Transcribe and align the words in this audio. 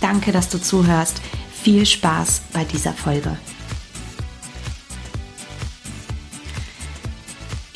Danke, 0.00 0.32
dass 0.32 0.48
du 0.48 0.60
zuhörst. 0.60 1.20
Viel 1.50 1.86
Spaß 1.86 2.42
bei 2.52 2.64
dieser 2.64 2.92
Folge. 2.92 3.36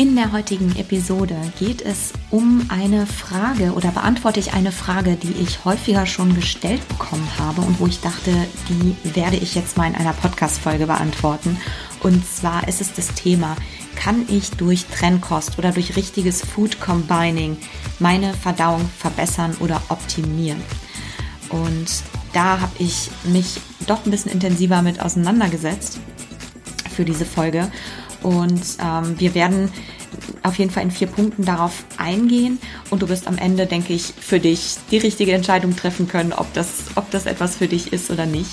In 0.00 0.16
der 0.16 0.32
heutigen 0.32 0.74
Episode 0.76 1.36
geht 1.58 1.82
es 1.82 2.14
um 2.30 2.64
eine 2.70 3.06
Frage 3.06 3.74
oder 3.74 3.90
beantworte 3.90 4.40
ich 4.40 4.54
eine 4.54 4.72
Frage, 4.72 5.16
die 5.16 5.32
ich 5.42 5.66
häufiger 5.66 6.06
schon 6.06 6.34
gestellt 6.34 6.80
bekommen 6.88 7.28
habe 7.38 7.60
und 7.60 7.78
wo 7.80 7.86
ich 7.86 8.00
dachte, 8.00 8.32
die 8.70 8.96
werde 9.14 9.36
ich 9.36 9.54
jetzt 9.54 9.76
mal 9.76 9.86
in 9.86 9.94
einer 9.94 10.14
Podcast-Folge 10.14 10.86
beantworten. 10.86 11.58
Und 12.02 12.26
zwar 12.26 12.66
ist 12.66 12.80
es 12.80 12.94
das 12.94 13.08
Thema, 13.08 13.56
kann 13.94 14.24
ich 14.30 14.52
durch 14.52 14.86
Trennkost 14.86 15.58
oder 15.58 15.70
durch 15.70 15.96
richtiges 15.96 16.40
Food 16.40 16.80
Combining 16.80 17.58
meine 17.98 18.32
Verdauung 18.32 18.88
verbessern 18.96 19.54
oder 19.60 19.82
optimieren? 19.90 20.62
Und 21.50 22.02
da 22.32 22.60
habe 22.60 22.72
ich 22.78 23.10
mich 23.24 23.60
doch 23.86 24.04
ein 24.04 24.10
bisschen 24.10 24.32
intensiver 24.32 24.82
mit 24.82 25.00
auseinandergesetzt 25.00 25.98
für 26.94 27.04
diese 27.04 27.24
Folge. 27.24 27.70
Und 28.22 28.62
ähm, 28.82 29.18
wir 29.18 29.34
werden 29.34 29.70
auf 30.42 30.58
jeden 30.58 30.70
Fall 30.70 30.82
in 30.82 30.90
vier 30.90 31.06
Punkten 31.06 31.44
darauf 31.44 31.84
eingehen 31.96 32.58
und 32.90 33.02
du 33.02 33.08
wirst 33.08 33.26
am 33.26 33.38
Ende, 33.38 33.66
denke 33.66 33.92
ich, 33.92 34.12
für 34.18 34.40
dich 34.40 34.76
die 34.90 34.98
richtige 34.98 35.32
Entscheidung 35.32 35.76
treffen 35.76 36.08
können, 36.08 36.32
ob 36.32 36.52
das, 36.52 36.68
ob 36.96 37.10
das 37.10 37.26
etwas 37.26 37.56
für 37.56 37.68
dich 37.68 37.92
ist 37.92 38.10
oder 38.10 38.26
nicht. 38.26 38.50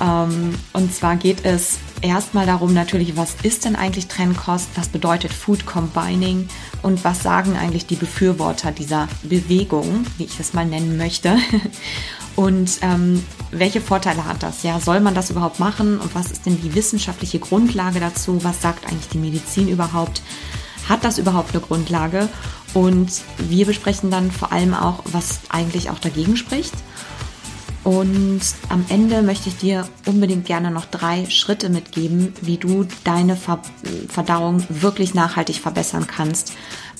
Ähm, 0.00 0.54
und 0.72 0.94
zwar 0.94 1.16
geht 1.16 1.44
es 1.44 1.78
erstmal 2.02 2.46
darum 2.46 2.72
natürlich, 2.72 3.16
was 3.16 3.36
ist 3.42 3.64
denn 3.64 3.76
eigentlich 3.76 4.06
Trennkost, 4.06 4.68
was 4.76 4.88
bedeutet 4.88 5.32
Food 5.32 5.66
Combining 5.66 6.48
und 6.82 7.04
was 7.04 7.22
sagen 7.22 7.56
eigentlich 7.56 7.86
die 7.86 7.96
Befürworter 7.96 8.70
dieser 8.70 9.08
Bewegung, 9.22 10.06
wie 10.16 10.24
ich 10.24 10.38
es 10.38 10.52
mal 10.52 10.66
nennen 10.66 10.96
möchte. 10.96 11.36
Und 12.38 12.78
ähm, 12.82 13.24
welche 13.50 13.80
Vorteile 13.80 14.24
hat 14.24 14.44
das? 14.44 14.62
Ja, 14.62 14.78
soll 14.78 15.00
man 15.00 15.12
das 15.12 15.28
überhaupt 15.28 15.58
machen? 15.58 15.98
Und 15.98 16.14
was 16.14 16.30
ist 16.30 16.46
denn 16.46 16.56
die 16.62 16.72
wissenschaftliche 16.72 17.40
Grundlage 17.40 17.98
dazu? 17.98 18.44
Was 18.44 18.62
sagt 18.62 18.86
eigentlich 18.86 19.08
die 19.08 19.18
Medizin 19.18 19.68
überhaupt? 19.68 20.22
Hat 20.88 21.02
das 21.02 21.18
überhaupt 21.18 21.52
eine 21.52 21.60
Grundlage? 21.60 22.28
Und 22.74 23.10
wir 23.38 23.66
besprechen 23.66 24.12
dann 24.12 24.30
vor 24.30 24.52
allem 24.52 24.72
auch, 24.72 25.02
was 25.10 25.40
eigentlich 25.48 25.90
auch 25.90 25.98
dagegen 25.98 26.36
spricht. 26.36 26.74
Und 27.82 28.42
am 28.68 28.84
Ende 28.88 29.22
möchte 29.22 29.48
ich 29.48 29.56
dir 29.56 29.88
unbedingt 30.06 30.46
gerne 30.46 30.70
noch 30.70 30.84
drei 30.84 31.28
Schritte 31.30 31.70
mitgeben, 31.70 32.34
wie 32.40 32.58
du 32.58 32.86
deine 33.02 33.36
Verdauung 34.08 34.62
wirklich 34.68 35.12
nachhaltig 35.12 35.56
verbessern 35.56 36.06
kannst 36.06 36.52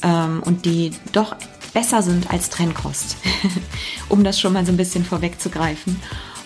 ähm, 0.02 0.42
und 0.44 0.64
die 0.64 0.90
doch 1.12 1.36
besser 1.72 2.02
sind 2.02 2.30
als 2.30 2.50
Trennkost, 2.50 3.16
um 4.08 4.24
das 4.24 4.40
schon 4.40 4.52
mal 4.52 4.66
so 4.66 4.72
ein 4.72 4.76
bisschen 4.76 5.04
vorwegzugreifen. 5.04 6.00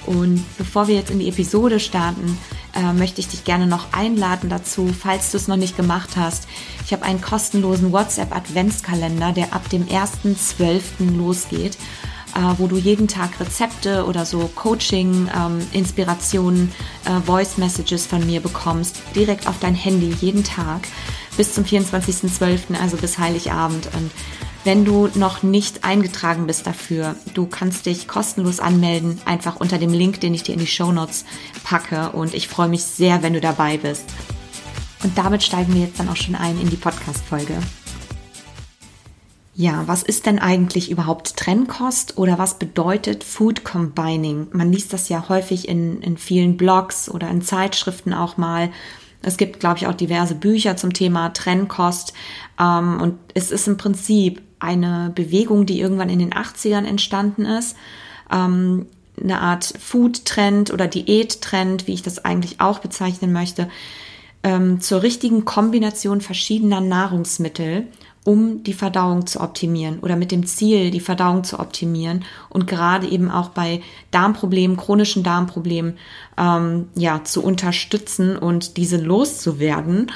Und 0.06 0.44
bevor 0.58 0.88
wir 0.88 0.97
jetzt 0.97 1.10
in 1.10 1.20
die 1.20 1.28
Episode 1.28 1.78
starten, 1.78 2.36
äh, 2.74 2.92
möchte 2.92 3.20
ich 3.20 3.28
dich 3.28 3.44
gerne 3.44 3.66
noch 3.66 3.92
einladen 3.92 4.48
dazu, 4.48 4.92
falls 4.98 5.30
du 5.30 5.36
es 5.36 5.48
noch 5.48 5.56
nicht 5.56 5.76
gemacht 5.76 6.16
hast. 6.16 6.48
Ich 6.84 6.92
habe 6.92 7.04
einen 7.04 7.20
kostenlosen 7.20 7.92
WhatsApp-Adventskalender, 7.92 9.32
der 9.32 9.52
ab 9.52 9.69
dem 9.69 9.86
1.12. 9.86 11.16
losgeht, 11.16 11.76
äh, 12.34 12.58
wo 12.58 12.66
du 12.66 12.76
jeden 12.76 13.08
Tag 13.08 13.38
Rezepte 13.38 14.06
oder 14.06 14.24
so 14.24 14.50
Coaching, 14.54 15.28
ähm, 15.36 15.60
Inspirationen, 15.72 16.72
äh, 17.04 17.20
Voice 17.20 17.58
Messages 17.58 18.06
von 18.06 18.26
mir 18.26 18.41
bekommst, 18.41 19.02
direkt 19.14 19.47
auf 19.47 19.58
dein 19.60 19.74
Handy 19.74 20.14
jeden 20.20 20.42
Tag 20.42 20.80
bis 21.36 21.54
zum 21.54 21.64
24.12., 21.64 22.78
also 22.80 22.97
bis 22.97 23.18
Heiligabend. 23.18 23.88
Und 23.94 24.10
wenn 24.64 24.84
du 24.84 25.08
noch 25.14 25.42
nicht 25.42 25.84
eingetragen 25.84 26.46
bist 26.46 26.66
dafür, 26.66 27.16
du 27.34 27.46
kannst 27.46 27.86
dich 27.86 28.06
kostenlos 28.06 28.60
anmelden, 28.60 29.20
einfach 29.24 29.56
unter 29.56 29.78
dem 29.78 29.92
Link, 29.92 30.20
den 30.20 30.34
ich 30.34 30.44
dir 30.44 30.52
in 30.52 30.60
die 30.60 30.66
Show 30.66 30.92
Notes 30.92 31.24
packe. 31.64 32.10
Und 32.12 32.32
ich 32.32 32.46
freue 32.46 32.68
mich 32.68 32.84
sehr, 32.84 33.22
wenn 33.22 33.32
du 33.32 33.40
dabei 33.40 33.76
bist. 33.76 34.04
Und 35.02 35.18
damit 35.18 35.42
steigen 35.42 35.74
wir 35.74 35.82
jetzt 35.82 35.98
dann 35.98 36.08
auch 36.08 36.16
schon 36.16 36.36
ein 36.36 36.60
in 36.60 36.70
die 36.70 36.76
Podcast-Folge. 36.76 37.54
Ja, 39.54 39.82
was 39.86 40.02
ist 40.02 40.26
denn 40.26 40.38
eigentlich 40.38 40.90
überhaupt 40.90 41.36
Trennkost 41.36 42.16
oder 42.16 42.38
was 42.38 42.58
bedeutet 42.58 43.24
Food 43.24 43.64
Combining? 43.64 44.46
Man 44.52 44.72
liest 44.72 44.92
das 44.92 45.08
ja 45.08 45.28
häufig 45.28 45.68
in, 45.68 46.00
in 46.02 46.16
vielen 46.16 46.56
Blogs 46.56 47.10
oder 47.10 47.28
in 47.28 47.42
Zeitschriften 47.42 48.14
auch 48.14 48.36
mal. 48.36 48.70
Es 49.22 49.36
gibt, 49.36 49.60
glaube 49.60 49.78
ich, 49.78 49.86
auch 49.86 49.94
diverse 49.94 50.34
Bücher 50.34 50.76
zum 50.76 50.92
Thema 50.94 51.30
Trennkost. 51.30 52.14
Ähm, 52.58 53.00
und 53.00 53.18
es 53.34 53.50
ist 53.50 53.68
im 53.68 53.76
Prinzip 53.76 54.40
eine 54.62 55.12
Bewegung, 55.14 55.66
die 55.66 55.80
irgendwann 55.80 56.08
in 56.08 56.18
den 56.18 56.32
80ern 56.32 56.84
entstanden 56.84 57.44
ist. 57.44 57.76
Ähm, 58.30 58.86
eine 59.20 59.40
Art 59.40 59.74
Food-Trend 59.78 60.72
oder 60.72 60.88
Diät-Trend, 60.88 61.86
wie 61.86 61.94
ich 61.94 62.02
das 62.02 62.24
eigentlich 62.24 62.60
auch 62.60 62.78
bezeichnen 62.78 63.32
möchte, 63.32 63.68
ähm, 64.42 64.80
zur 64.80 65.02
richtigen 65.02 65.44
Kombination 65.44 66.20
verschiedener 66.20 66.80
Nahrungsmittel 66.80 67.86
um 68.24 68.62
die 68.62 68.72
Verdauung 68.72 69.26
zu 69.26 69.40
optimieren 69.40 69.98
oder 70.00 70.16
mit 70.16 70.30
dem 70.30 70.46
Ziel, 70.46 70.90
die 70.90 71.00
Verdauung 71.00 71.42
zu 71.42 71.58
optimieren 71.58 72.24
und 72.50 72.66
gerade 72.66 73.08
eben 73.08 73.30
auch 73.30 73.48
bei 73.48 73.82
Darmproblemen, 74.12 74.76
chronischen 74.76 75.24
Darmproblemen, 75.24 75.98
ähm, 76.38 76.88
ja, 76.94 77.24
zu 77.24 77.42
unterstützen 77.42 78.36
und 78.36 78.76
diese 78.76 78.96
loszuwerden 78.98 80.12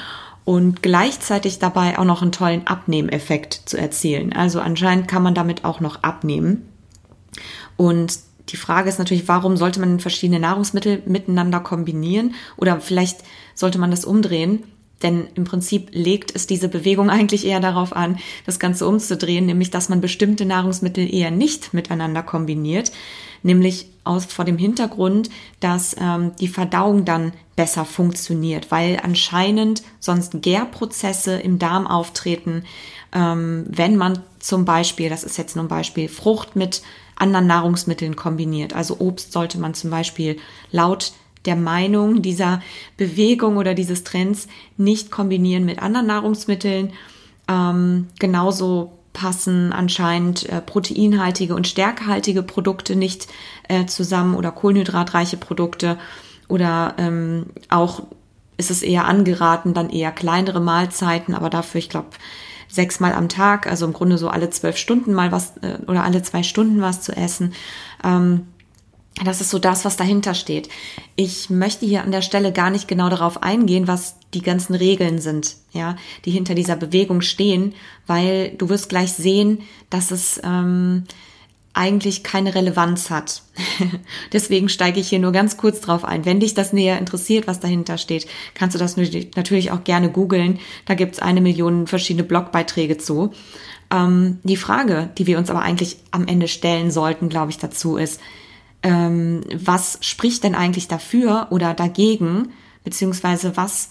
und 0.47 0.81
gleichzeitig 0.81 1.59
dabei 1.59 1.99
auch 1.99 2.05
noch 2.05 2.21
einen 2.21 2.31
tollen 2.31 2.67
Abnehmeffekt 2.67 3.63
zu 3.65 3.75
erzielen. 3.77 4.31
Also 4.31 4.61
anscheinend 4.61 5.09
kann 5.09 5.21
man 5.21 5.33
damit 5.33 5.65
auch 5.65 5.81
noch 5.81 6.03
abnehmen. 6.03 6.69
Und 7.75 8.17
die 8.47 8.55
Frage 8.55 8.87
ist 8.87 8.97
natürlich, 8.97 9.27
warum 9.27 9.57
sollte 9.57 9.81
man 9.81 9.99
verschiedene 9.99 10.39
Nahrungsmittel 10.39 11.03
miteinander 11.05 11.59
kombinieren? 11.59 12.33
Oder 12.55 12.79
vielleicht 12.79 13.25
sollte 13.55 13.77
man 13.77 13.91
das 13.91 14.05
umdrehen 14.05 14.63
denn 15.03 15.27
im 15.35 15.43
Prinzip 15.43 15.89
legt 15.91 16.35
es 16.35 16.47
diese 16.47 16.69
Bewegung 16.69 17.09
eigentlich 17.11 17.45
eher 17.45 17.59
darauf 17.59 17.95
an, 17.95 18.17
das 18.45 18.59
Ganze 18.59 18.87
umzudrehen, 18.87 19.45
nämlich 19.45 19.69
dass 19.69 19.89
man 19.89 20.01
bestimmte 20.01 20.45
Nahrungsmittel 20.45 21.13
eher 21.13 21.31
nicht 21.31 21.73
miteinander 21.73 22.23
kombiniert, 22.23 22.91
nämlich 23.47 23.87
aus 24.03 24.25
vor 24.25 24.45
dem 24.45 24.57
Hintergrund, 24.57 25.29
dass 25.59 25.95
ähm, 25.99 26.33
die 26.39 26.47
Verdauung 26.47 27.05
dann 27.05 27.33
besser 27.55 27.85
funktioniert, 27.85 28.69
weil 28.69 28.99
anscheinend 29.01 29.81
sonst 29.99 30.41
Gärprozesse 30.41 31.39
im 31.39 31.57
Darm 31.57 31.87
auftreten, 31.87 32.63
ähm, 33.13 33.65
wenn 33.67 33.97
man 33.97 34.19
zum 34.39 34.65
Beispiel, 34.65 35.09
das 35.09 35.23
ist 35.23 35.37
jetzt 35.37 35.55
nur 35.55 35.65
ein 35.65 35.69
Beispiel, 35.69 36.07
Frucht 36.07 36.55
mit 36.55 36.83
anderen 37.15 37.47
Nahrungsmitteln 37.47 38.15
kombiniert. 38.15 38.73
Also 38.73 38.97
Obst 38.99 39.31
sollte 39.31 39.57
man 39.57 39.73
zum 39.73 39.89
Beispiel 39.89 40.37
laut 40.71 41.13
der 41.45 41.55
Meinung 41.55 42.21
dieser 42.21 42.61
Bewegung 42.97 43.57
oder 43.57 43.73
dieses 43.73 44.03
Trends 44.03 44.47
nicht 44.75 45.09
kombinieren 45.09 45.65
mit 45.65 45.81
anderen 45.81 46.07
Nahrungsmitteln. 46.07 46.93
Ähm, 47.47 48.07
genauso 48.19 48.96
passen 49.17 49.73
anscheinend 49.73 50.47
äh, 50.47 50.61
proteinhaltige 50.61 51.55
und 51.55 51.67
stärkehaltige 51.67 52.43
Produkte 52.43 52.95
nicht 52.95 53.27
äh, 53.67 53.87
zusammen 53.87 54.35
oder 54.35 54.51
kohlenhydratreiche 54.51 55.37
Produkte 55.37 55.97
oder 56.47 56.93
ähm, 56.99 57.47
auch 57.69 58.03
ist 58.57 58.69
es 58.69 58.83
eher 58.83 59.05
angeraten, 59.05 59.73
dann 59.73 59.89
eher 59.89 60.11
kleinere 60.11 60.59
Mahlzeiten, 60.59 61.33
aber 61.33 61.49
dafür, 61.49 61.79
ich 61.79 61.89
glaube, 61.89 62.09
sechsmal 62.67 63.13
am 63.13 63.27
Tag, 63.27 63.65
also 63.65 63.85
im 63.85 63.93
Grunde 63.93 64.19
so 64.19 64.29
alle 64.29 64.51
zwölf 64.51 64.77
Stunden 64.77 65.13
mal 65.13 65.31
was 65.31 65.57
äh, 65.57 65.79
oder 65.87 66.03
alle 66.03 66.21
zwei 66.21 66.43
Stunden 66.43 66.79
was 66.79 67.01
zu 67.01 67.15
essen. 67.15 67.53
Ähm, 68.03 68.47
das 69.23 69.41
ist 69.41 69.49
so 69.49 69.57
das, 69.57 69.83
was 69.83 69.97
dahinter 69.97 70.33
steht. 70.33 70.69
Ich 71.15 71.49
möchte 71.49 71.85
hier 71.85 72.03
an 72.03 72.11
der 72.11 72.21
Stelle 72.21 72.51
gar 72.51 72.69
nicht 72.69 72.87
genau 72.87 73.09
darauf 73.09 73.41
eingehen, 73.41 73.87
was 73.87 74.15
die 74.33 74.41
ganzen 74.41 74.75
Regeln 74.75 75.19
sind, 75.19 75.55
ja, 75.71 75.95
die 76.25 76.31
hinter 76.31 76.53
dieser 76.53 76.75
Bewegung 76.75 77.21
stehen, 77.21 77.73
weil 78.05 78.51
du 78.57 78.69
wirst 78.69 78.89
gleich 78.89 79.13
sehen, 79.13 79.59
dass 79.89 80.11
es 80.11 80.39
ähm, 80.43 81.05
eigentlich 81.73 82.23
keine 82.23 82.53
Relevanz 82.53 83.09
hat. 83.09 83.43
Deswegen 84.33 84.67
steige 84.67 84.99
ich 84.99 85.09
hier 85.09 85.19
nur 85.19 85.31
ganz 85.31 85.57
kurz 85.57 85.79
drauf 85.79 86.03
ein. 86.05 86.25
Wenn 86.25 86.39
dich 86.39 86.53
das 86.53 86.73
näher 86.73 86.97
interessiert, 86.97 87.47
was 87.47 87.59
dahinter 87.59 87.97
steht, 87.97 88.27
kannst 88.55 88.75
du 88.75 88.79
das 88.79 88.97
natürlich 88.97 89.71
auch 89.71 89.83
gerne 89.83 90.11
googeln. 90.11 90.59
Da 90.85 90.95
gibt's 90.95 91.19
eine 91.19 91.41
Million 91.41 91.87
verschiedene 91.87 92.23
Blogbeiträge 92.23 92.97
zu. 92.97 93.31
Ähm, 93.91 94.39
die 94.43 94.57
Frage, 94.57 95.09
die 95.17 95.27
wir 95.27 95.37
uns 95.37 95.49
aber 95.49 95.61
eigentlich 95.61 95.97
am 96.11 96.27
Ende 96.27 96.47
stellen 96.47 96.91
sollten, 96.91 97.29
glaube 97.29 97.51
ich, 97.51 97.57
dazu 97.57 97.97
ist, 97.97 98.19
ähm, 98.83 99.41
was 99.53 99.99
spricht 100.01 100.43
denn 100.43 100.55
eigentlich 100.55 100.87
dafür 100.87 101.47
oder 101.49 101.73
dagegen, 101.73 102.49
beziehungsweise 102.83 103.57
was 103.57 103.89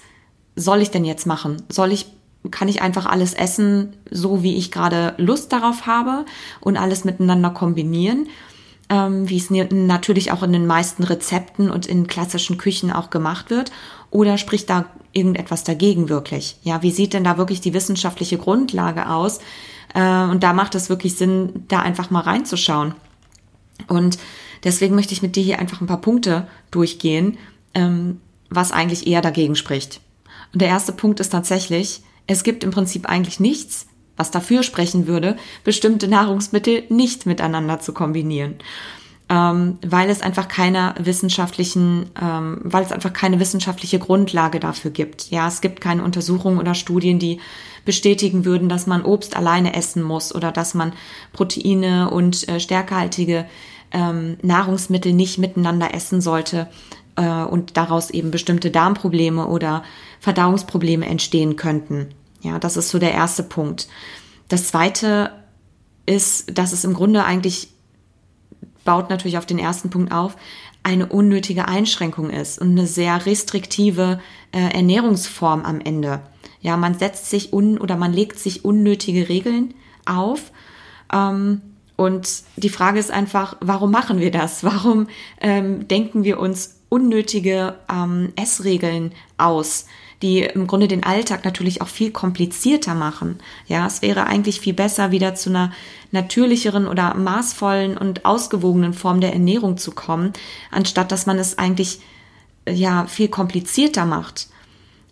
soll 0.54 0.80
ich 0.80 0.90
denn 0.90 1.04
jetzt 1.04 1.26
machen? 1.26 1.62
Soll 1.68 1.92
ich 1.92 2.06
kann 2.50 2.68
ich 2.68 2.82
einfach 2.82 3.06
alles 3.06 3.34
essen, 3.34 3.96
so 4.10 4.42
wie 4.42 4.56
ich 4.56 4.70
gerade 4.70 5.14
Lust 5.18 5.52
darauf 5.52 5.86
habe 5.86 6.24
und 6.60 6.76
alles 6.76 7.04
miteinander 7.04 7.50
kombinieren, 7.50 8.28
ähm, 8.88 9.28
wie 9.28 9.36
es 9.36 9.50
natürlich 9.50 10.32
auch 10.32 10.42
in 10.42 10.52
den 10.52 10.66
meisten 10.66 11.02
Rezepten 11.02 11.70
und 11.70 11.86
in 11.86 12.06
klassischen 12.06 12.56
Küchen 12.56 12.92
auch 12.92 13.10
gemacht 13.10 13.50
wird, 13.50 13.72
oder 14.10 14.38
spricht 14.38 14.70
da 14.70 14.86
irgendetwas 15.12 15.64
dagegen 15.64 16.08
wirklich? 16.08 16.56
Ja, 16.62 16.82
wie 16.82 16.92
sieht 16.92 17.12
denn 17.12 17.24
da 17.24 17.36
wirklich 17.36 17.60
die 17.60 17.74
wissenschaftliche 17.74 18.38
Grundlage 18.38 19.10
aus? 19.10 19.40
Äh, 19.94 20.22
und 20.24 20.42
da 20.42 20.52
macht 20.52 20.74
es 20.74 20.88
wirklich 20.88 21.16
Sinn, 21.16 21.64
da 21.68 21.80
einfach 21.80 22.10
mal 22.10 22.20
reinzuschauen. 22.20 22.94
Und 23.88 24.18
deswegen 24.64 24.94
möchte 24.94 25.12
ich 25.12 25.22
mit 25.22 25.36
dir 25.36 25.42
hier 25.42 25.58
einfach 25.58 25.80
ein 25.80 25.86
paar 25.86 26.00
Punkte 26.00 26.46
durchgehen, 26.70 27.38
ähm, 27.74 28.20
was 28.48 28.72
eigentlich 28.72 29.06
eher 29.06 29.22
dagegen 29.22 29.56
spricht. 29.56 30.00
Und 30.52 30.62
der 30.62 30.68
erste 30.68 30.92
Punkt 30.92 31.20
ist 31.20 31.30
tatsächlich, 31.30 32.02
es 32.26 32.42
gibt 32.42 32.64
im 32.64 32.70
Prinzip 32.70 33.06
eigentlich 33.06 33.40
nichts, 33.40 33.86
was 34.16 34.30
dafür 34.30 34.62
sprechen 34.62 35.06
würde, 35.06 35.36
bestimmte 35.64 36.08
Nahrungsmittel 36.08 36.84
nicht 36.88 37.26
miteinander 37.26 37.80
zu 37.80 37.92
kombinieren. 37.92 38.56
Ähm, 39.28 39.78
weil 39.84 40.08
es 40.08 40.22
einfach 40.22 40.46
keine 40.46 40.94
wissenschaftlichen, 41.00 42.10
ähm, 42.20 42.60
weil 42.62 42.84
es 42.84 42.92
einfach 42.92 43.12
keine 43.12 43.40
wissenschaftliche 43.40 43.98
Grundlage 43.98 44.60
dafür 44.60 44.92
gibt. 44.92 45.30
Ja, 45.30 45.48
es 45.48 45.60
gibt 45.60 45.80
keine 45.80 46.04
Untersuchungen 46.04 46.58
oder 46.58 46.74
Studien, 46.76 47.18
die 47.18 47.40
bestätigen 47.84 48.44
würden, 48.44 48.68
dass 48.68 48.86
man 48.86 49.04
Obst 49.04 49.36
alleine 49.36 49.74
essen 49.74 50.02
muss 50.02 50.32
oder 50.32 50.52
dass 50.52 50.74
man 50.74 50.92
Proteine 51.32 52.10
und 52.10 52.48
äh, 52.48 52.60
stärkehaltige 52.60 53.46
ähm, 53.96 54.36
Nahrungsmittel 54.42 55.12
nicht 55.14 55.38
miteinander 55.38 55.94
essen 55.94 56.20
sollte 56.20 56.68
äh, 57.16 57.44
und 57.44 57.76
daraus 57.78 58.10
eben 58.10 58.30
bestimmte 58.30 58.70
Darmprobleme 58.70 59.46
oder 59.46 59.82
Verdauungsprobleme 60.20 61.06
entstehen 61.06 61.56
könnten. 61.56 62.08
Ja, 62.42 62.58
das 62.58 62.76
ist 62.76 62.90
so 62.90 62.98
der 62.98 63.12
erste 63.12 63.42
Punkt. 63.42 63.88
Das 64.48 64.68
zweite 64.68 65.32
ist, 66.04 66.56
dass 66.56 66.72
es 66.72 66.84
im 66.84 66.92
Grunde 66.92 67.24
eigentlich 67.24 67.70
baut 68.84 69.10
natürlich 69.10 69.38
auf 69.38 69.46
den 69.46 69.58
ersten 69.58 69.90
Punkt 69.90 70.12
auf, 70.12 70.36
eine 70.82 71.06
unnötige 71.06 71.66
Einschränkung 71.66 72.30
ist 72.30 72.60
und 72.60 72.70
eine 72.70 72.86
sehr 72.86 73.26
restriktive 73.26 74.20
äh, 74.52 74.72
Ernährungsform 74.72 75.64
am 75.64 75.80
Ende. 75.80 76.20
Ja, 76.60 76.76
man 76.76 76.96
setzt 76.96 77.30
sich 77.30 77.52
un 77.52 77.78
oder 77.78 77.96
man 77.96 78.12
legt 78.12 78.38
sich 78.38 78.64
unnötige 78.64 79.28
Regeln 79.28 79.74
auf. 80.04 80.52
Ähm, 81.12 81.62
und 81.96 82.42
die 82.56 82.68
Frage 82.68 82.98
ist 82.98 83.10
einfach, 83.10 83.56
warum 83.60 83.90
machen 83.90 84.20
wir 84.20 84.30
das? 84.30 84.62
Warum 84.64 85.08
ähm, 85.40 85.88
denken 85.88 86.24
wir 86.24 86.38
uns 86.38 86.76
unnötige 86.88 87.74
ähm, 87.90 88.32
Essregeln 88.36 89.12
aus? 89.38 89.86
die 90.22 90.40
im 90.40 90.66
Grunde 90.66 90.88
den 90.88 91.04
Alltag 91.04 91.44
natürlich 91.44 91.82
auch 91.82 91.88
viel 91.88 92.10
komplizierter 92.10 92.94
machen. 92.94 93.38
Ja, 93.66 93.86
es 93.86 94.02
wäre 94.02 94.24
eigentlich 94.24 94.60
viel 94.60 94.72
besser, 94.72 95.10
wieder 95.10 95.34
zu 95.34 95.50
einer 95.50 95.72
natürlicheren 96.10 96.86
oder 96.86 97.14
maßvollen 97.14 97.98
und 97.98 98.24
ausgewogenen 98.24 98.94
Form 98.94 99.20
der 99.20 99.34
Ernährung 99.34 99.76
zu 99.76 99.92
kommen, 99.92 100.32
anstatt 100.70 101.12
dass 101.12 101.26
man 101.26 101.38
es 101.38 101.58
eigentlich 101.58 102.00
ja 102.68 103.06
viel 103.06 103.28
komplizierter 103.28 104.06
macht. 104.06 104.48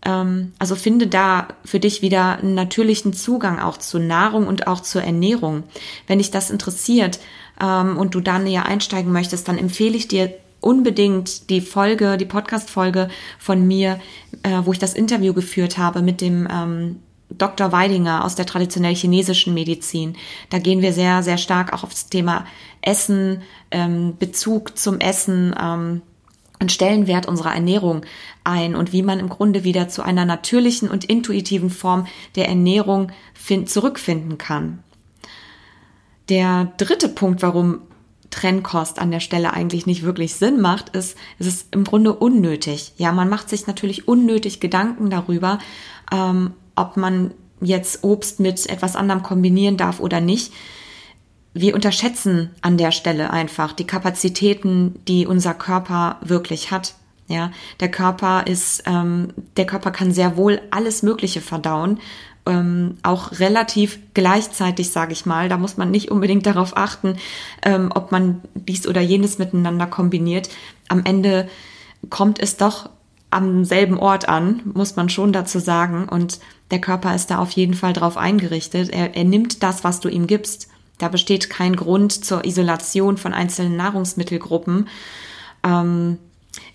Ähm, 0.04 0.52
also 0.58 0.74
finde 0.74 1.06
da 1.06 1.48
für 1.64 1.80
dich 1.80 2.02
wieder 2.02 2.38
einen 2.38 2.54
natürlichen 2.54 3.12
Zugang 3.12 3.58
auch 3.58 3.76
zur 3.76 4.00
Nahrung 4.00 4.46
und 4.46 4.66
auch 4.66 4.80
zur 4.80 5.02
Ernährung. 5.02 5.64
Wenn 6.06 6.18
dich 6.18 6.30
das 6.30 6.50
interessiert 6.50 7.20
ähm, 7.60 7.96
und 7.96 8.14
du 8.14 8.20
da 8.20 8.38
näher 8.38 8.66
einsteigen 8.66 9.12
möchtest, 9.12 9.48
dann 9.48 9.58
empfehle 9.58 9.96
ich 9.96 10.08
dir 10.08 10.32
unbedingt 10.60 11.50
die 11.50 11.60
Folge, 11.60 12.16
die 12.16 12.24
Podcast-Folge 12.24 13.08
von 13.38 13.66
mir, 13.66 14.00
äh, 14.42 14.60
wo 14.64 14.72
ich 14.72 14.78
das 14.78 14.94
Interview 14.94 15.34
geführt 15.34 15.78
habe 15.78 16.02
mit 16.02 16.20
dem 16.20 16.48
ähm, 16.50 17.00
Dr. 17.30 17.72
Weidinger 17.72 18.24
aus 18.24 18.34
der 18.34 18.46
traditionell 18.46 18.94
chinesischen 18.94 19.54
Medizin. 19.54 20.16
Da 20.50 20.58
gehen 20.58 20.82
wir 20.82 20.92
sehr, 20.92 21.22
sehr 21.22 21.38
stark 21.38 21.72
auch 21.72 21.82
auf 21.82 21.90
das 21.90 22.08
Thema 22.08 22.46
Essen, 22.80 23.42
Bezug 24.20 24.78
zum 24.78 25.00
Essen 25.00 25.52
und 26.64 26.72
Stellenwert 26.72 27.26
unserer 27.26 27.54
Ernährung 27.54 28.06
ein 28.42 28.74
und 28.74 28.90
wie 28.90 29.02
man 29.02 29.20
im 29.20 29.28
Grunde 29.28 29.64
wieder 29.64 29.88
zu 29.88 30.02
einer 30.02 30.24
natürlichen 30.24 30.88
und 30.88 31.04
intuitiven 31.04 31.68
Form 31.68 32.06
der 32.36 32.48
Ernährung 32.48 33.12
find, 33.34 33.68
zurückfinden 33.68 34.38
kann. 34.38 34.82
Der 36.30 36.72
dritte 36.78 37.10
Punkt, 37.10 37.42
warum 37.42 37.82
Trennkost 38.30 38.98
an 38.98 39.10
der 39.10 39.20
Stelle 39.20 39.52
eigentlich 39.52 39.84
nicht 39.84 40.04
wirklich 40.04 40.36
Sinn 40.36 40.58
macht, 40.58 40.96
ist, 40.96 41.18
es 41.38 41.46
ist 41.46 41.74
im 41.74 41.84
Grunde 41.84 42.14
unnötig. 42.14 42.94
Ja, 42.96 43.12
man 43.12 43.28
macht 43.28 43.50
sich 43.50 43.66
natürlich 43.66 44.08
unnötig 44.08 44.58
Gedanken 44.58 45.10
darüber, 45.10 45.58
ähm, 46.10 46.54
ob 46.76 46.96
man 46.96 47.34
jetzt 47.60 48.04
Obst 48.04 48.40
mit 48.40 48.66
etwas 48.70 48.96
anderem 48.96 49.22
kombinieren 49.22 49.76
darf 49.76 50.00
oder 50.00 50.22
nicht. 50.22 50.50
Wir 51.54 51.74
unterschätzen 51.74 52.50
an 52.60 52.76
der 52.76 52.90
Stelle 52.90 53.30
einfach 53.30 53.72
die 53.72 53.86
Kapazitäten, 53.86 55.00
die 55.06 55.26
unser 55.26 55.54
Körper 55.54 56.18
wirklich 56.20 56.70
hat. 56.70 56.94
Ja, 57.26 57.52
der 57.80 57.90
Körper 57.90 58.46
ist, 58.46 58.82
ähm, 58.84 59.28
der 59.56 59.64
Körper 59.64 59.90
kann 59.90 60.12
sehr 60.12 60.36
wohl 60.36 60.60
alles 60.70 61.02
Mögliche 61.02 61.40
verdauen 61.40 61.98
ähm, 62.46 62.98
auch 63.02 63.32
relativ 63.38 63.98
gleichzeitig, 64.12 64.90
sage 64.90 65.12
ich 65.12 65.26
mal. 65.26 65.48
Da 65.48 65.56
muss 65.56 65.76
man 65.76 65.90
nicht 65.90 66.10
unbedingt 66.10 66.46
darauf 66.46 66.76
achten, 66.76 67.16
ähm, 67.62 67.90
ob 67.94 68.12
man 68.12 68.42
dies 68.54 68.86
oder 68.86 69.00
jenes 69.00 69.38
miteinander 69.38 69.86
kombiniert. 69.86 70.48
Am 70.88 71.04
Ende 71.04 71.48
kommt 72.10 72.40
es 72.40 72.56
doch 72.56 72.90
am 73.30 73.64
selben 73.64 73.98
Ort 73.98 74.28
an, 74.28 74.60
muss 74.74 74.96
man 74.96 75.08
schon 75.08 75.32
dazu 75.32 75.58
sagen. 75.58 76.08
Und 76.08 76.38
der 76.70 76.80
Körper 76.80 77.14
ist 77.14 77.30
da 77.30 77.38
auf 77.38 77.50
jeden 77.52 77.74
Fall 77.74 77.92
drauf 77.92 78.16
eingerichtet. 78.16 78.90
Er, 78.90 79.16
er 79.16 79.24
nimmt 79.24 79.62
das, 79.62 79.82
was 79.82 80.00
du 80.00 80.08
ihm 80.08 80.26
gibst. 80.26 80.68
Da 80.98 81.08
besteht 81.08 81.50
kein 81.50 81.76
Grund 81.76 82.12
zur 82.24 82.44
Isolation 82.44 83.16
von 83.16 83.34
einzelnen 83.34 83.76
Nahrungsmittelgruppen. 83.76 84.88
Ähm, 85.64 86.18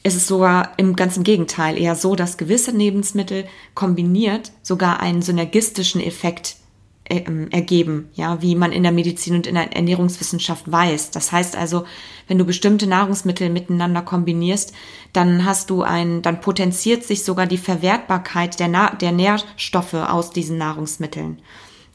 ist 0.03 0.15
es 0.15 0.27
sogar 0.27 0.73
im 0.77 0.95
ganzen 0.95 1.23
Gegenteil 1.23 1.77
eher 1.77 1.95
so, 1.95 2.15
dass 2.15 2.37
gewisse 2.37 2.71
Lebensmittel 2.71 3.45
kombiniert 3.75 4.51
sogar 4.61 4.99
einen 4.99 5.21
synergistischen 5.21 6.01
Effekt 6.01 6.57
äh, 7.05 7.23
ergeben, 7.51 8.09
ja, 8.13 8.41
wie 8.41 8.55
man 8.55 8.71
in 8.71 8.83
der 8.83 8.91
Medizin 8.91 9.35
und 9.35 9.47
in 9.47 9.55
der 9.55 9.73
Ernährungswissenschaft 9.73 10.71
weiß. 10.71 11.11
Das 11.11 11.31
heißt 11.31 11.55
also, 11.55 11.85
wenn 12.27 12.37
du 12.37 12.45
bestimmte 12.45 12.87
Nahrungsmittel 12.87 13.49
miteinander 13.49 14.01
kombinierst, 14.01 14.73
dann 15.11 15.45
hast 15.45 15.69
du 15.69 15.81
ein, 15.81 16.21
dann 16.21 16.41
potenziert 16.41 17.03
sich 17.03 17.23
sogar 17.23 17.47
die 17.47 17.57
Verwertbarkeit 17.57 18.59
der, 18.59 18.67
Na 18.67 18.95
der 18.95 19.11
Nährstoffe 19.11 19.95
aus 19.95 20.31
diesen 20.31 20.57
Nahrungsmitteln. 20.57 21.39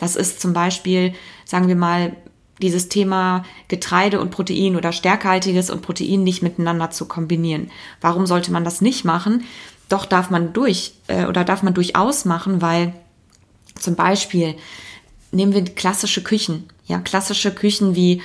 Das 0.05 0.17
ist 0.17 0.39
zum 0.39 0.53
Beispiel, 0.53 1.15
sagen 1.47 1.67
wir 1.67 1.77
mal, 1.77 2.15
dieses 2.61 2.91
Thema 2.91 3.43
Getreide 3.69 4.21
und 4.21 4.31
Protein 4.31 4.77
oder 4.77 4.93
stärkehaltiges 4.93 5.71
und 5.71 5.81
Protein 5.81 6.23
nicht 6.23 6.43
miteinander 6.43 6.91
zu 6.91 7.07
kombinieren. 7.07 7.71
Warum 8.03 8.27
sollte 8.27 8.53
man 8.53 8.65
das 8.65 8.83
nicht 8.83 9.07
machen? 9.07 9.45
Doch 9.89 10.05
darf 10.05 10.29
man 10.29 10.53
durch 10.53 10.93
äh, 11.07 11.25
oder 11.25 11.43
darf 11.43 11.63
man 11.63 11.73
durchaus 11.73 12.27
machen, 12.27 12.61
weil 12.61 12.93
zum 13.81 13.95
Beispiel 13.97 14.57
nehmen 15.33 15.55
wir 15.55 15.65
klassische 15.65 16.23
Küchen, 16.23 16.65
ja 16.85 16.99
klassische 16.99 17.55
Küchen 17.55 17.97
wie 17.97 18.21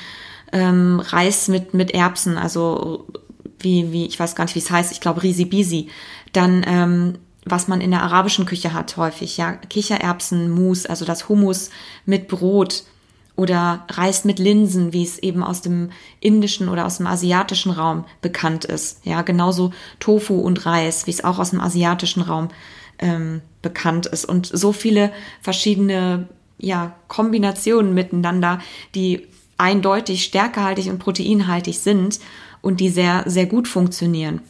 ähm, 0.52 1.00
Reis 1.00 1.48
mit 1.48 1.74
mit 1.74 1.92
Erbsen, 1.92 2.38
also 2.38 3.08
wie 3.58 3.94
wie 3.94 4.06
ich 4.06 4.20
weiß 4.20 4.36
gar 4.36 4.44
nicht 4.44 4.56
wie 4.56 4.60
es 4.60 4.70
heißt, 4.70 4.92
ich 4.92 5.00
glaube 5.00 5.24
Risi 5.24 5.46
Bisi, 5.46 5.88
dann 6.34 6.66
ähm, 6.68 7.20
was 7.46 7.68
man 7.68 7.82
in 7.82 7.92
der 7.92 8.04
arabischen 8.04 8.46
Küche 8.46 8.74
hat 8.74 8.98
häufig, 8.98 9.38
ja 9.38 9.54
Kichererbsen, 9.54 10.50
Mousse, 10.50 10.90
also 10.90 11.06
das 11.06 11.30
Hummus 11.30 11.70
mit 12.06 12.28
Brot 12.28 12.84
oder 13.36 13.86
Reis 13.90 14.26
mit 14.26 14.38
Linsen, 14.38 14.92
wie 14.92 15.04
es 15.04 15.18
eben 15.20 15.44
aus 15.44 15.62
dem 15.62 15.92
indischen 16.20 16.68
oder 16.68 16.86
aus 16.86 16.98
dem 16.98 17.08
asiatischen 17.08 17.72
Raum 17.72 18.04
bekannt 18.22 18.66
ist. 18.66 19.06
Ja, 19.06 19.22
genauso 19.22 19.72
Tofu 20.02 20.40
und 20.40 20.66
Reis, 20.66 21.08
wie 21.08 21.12
es 21.12 21.24
auch 21.24 21.40
aus 21.40 21.52
dem 21.52 21.62
asiatischen 21.62 22.22
Raum 22.22 22.50
ähm, 23.00 23.42
bekannt 23.62 24.08
ist. 24.08 24.26
Und 24.26 24.46
so 24.46 24.74
viele 24.74 25.14
verschiedene 25.42 26.28
ja, 26.58 26.96
Kombinationen 27.08 27.94
miteinander, 27.94 28.60
die 28.94 29.26
eindeutig 29.58 30.24
stärkehaltig 30.24 30.90
und 30.90 31.00
proteinhaltig 31.00 31.80
sind 31.80 32.20
und 32.62 32.82
die 32.82 32.90
sehr, 32.90 33.24
sehr 33.26 33.46
gut 33.46 33.70
funktionieren. 33.70 34.42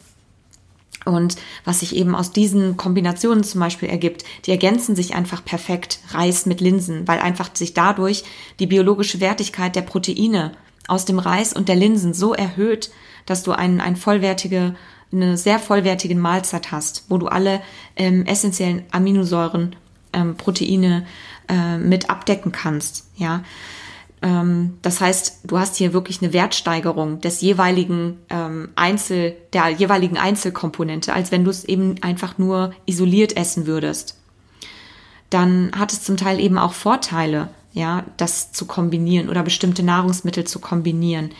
Und 1.06 1.36
was 1.64 1.80
sich 1.80 1.96
eben 1.96 2.14
aus 2.14 2.32
diesen 2.32 2.76
Kombinationen 2.76 3.42
zum 3.42 3.60
Beispiel 3.60 3.88
ergibt, 3.88 4.24
die 4.44 4.50
ergänzen 4.50 4.94
sich 4.94 5.14
einfach 5.14 5.44
perfekt, 5.44 6.00
Reis 6.10 6.44
mit 6.44 6.60
Linsen, 6.60 7.08
weil 7.08 7.20
einfach 7.20 7.50
sich 7.54 7.72
dadurch 7.72 8.24
die 8.58 8.66
biologische 8.66 9.20
Wertigkeit 9.20 9.74
der 9.76 9.82
Proteine 9.82 10.52
aus 10.88 11.04
dem 11.06 11.18
Reis 11.18 11.52
und 11.52 11.68
der 11.68 11.76
Linsen 11.76 12.12
so 12.12 12.34
erhöht, 12.34 12.90
dass 13.24 13.42
du 13.42 13.52
einen, 13.52 13.80
ein 13.80 13.96
vollwertige, 13.96 14.74
eine 15.12 15.36
sehr 15.36 15.58
vollwertige 15.58 16.14
Mahlzeit 16.16 16.70
hast, 16.70 17.04
wo 17.08 17.16
du 17.16 17.28
alle 17.28 17.62
ähm, 17.96 18.26
essentiellen 18.26 18.82
Aminosäuren, 18.90 19.76
ähm, 20.12 20.36
Proteine 20.36 21.06
äh, 21.48 21.78
mit 21.78 22.10
abdecken 22.10 22.52
kannst, 22.52 23.06
ja. 23.16 23.42
Ähm, 24.22 24.78
das 24.82 25.00
heißt, 25.00 25.40
du 25.44 25.58
hast 25.58 25.76
hier 25.76 25.92
wirklich 25.92 26.22
eine 26.22 26.32
Wertsteigerung 26.32 27.20
des 27.20 27.40
jeweiligen 27.40 28.18
ähm, 28.28 28.70
Einzel, 28.76 29.36
der 29.52 29.68
jeweiligen 29.68 30.18
Einzelkomponente, 30.18 31.12
als 31.12 31.32
wenn 31.32 31.44
du 31.44 31.50
es 31.50 31.64
eben 31.64 31.96
einfach 32.02 32.38
nur 32.38 32.72
isoliert 32.86 33.36
essen 33.36 33.66
würdest. 33.66 34.18
Dann 35.30 35.70
hat 35.78 35.92
es 35.92 36.02
zum 36.02 36.16
Teil 36.16 36.40
eben 36.40 36.58
auch 36.58 36.72
Vorteile, 36.72 37.48
ja, 37.72 38.04
das 38.16 38.52
zu 38.52 38.66
kombinieren 38.66 39.28
oder 39.28 39.42
bestimmte 39.42 39.82
Nahrungsmittel 39.82 40.44
zu 40.44 40.58
kombinieren. 40.58 41.30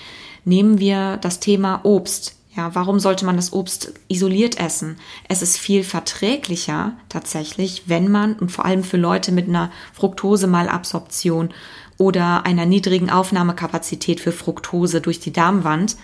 Nehmen 0.45 0.79
wir 0.79 1.17
das 1.19 1.41
Thema 1.41 1.81
Obst. 1.83 2.37
Ja, 2.57 2.75
warum 2.75 2.99
sollte 2.99 3.25
man 3.25 3.37
das 3.37 3.53
Obst 3.53 3.93
isoliert 4.09 4.59
essen? 4.59 4.97
Es 5.29 5.41
ist 5.41 5.57
viel 5.57 5.85
verträglicher 5.85 6.95
tatsächlich, 7.09 7.85
wenn 7.87 8.11
man 8.11 8.35
und 8.35 8.51
vor 8.51 8.65
allem 8.65 8.83
für 8.83 8.97
Leute 8.97 9.31
mit 9.33 9.49
einer 9.49 9.71
Fructose-Malabsorption 9.93 11.51
oder 12.01 12.47
einer 12.47 12.65
niedrigen 12.65 13.11
Aufnahmekapazität 13.11 14.21
für 14.21 14.33
Fructose 14.33 15.03
durch 15.03 15.21
die 15.21 15.33
Darmwand, 15.33 15.97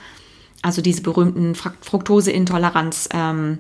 also 0.61 0.83
diese 0.83 1.01
berühmten 1.01 1.55
Fructoseintoleranz 1.55 3.09
ähm, 3.13 3.59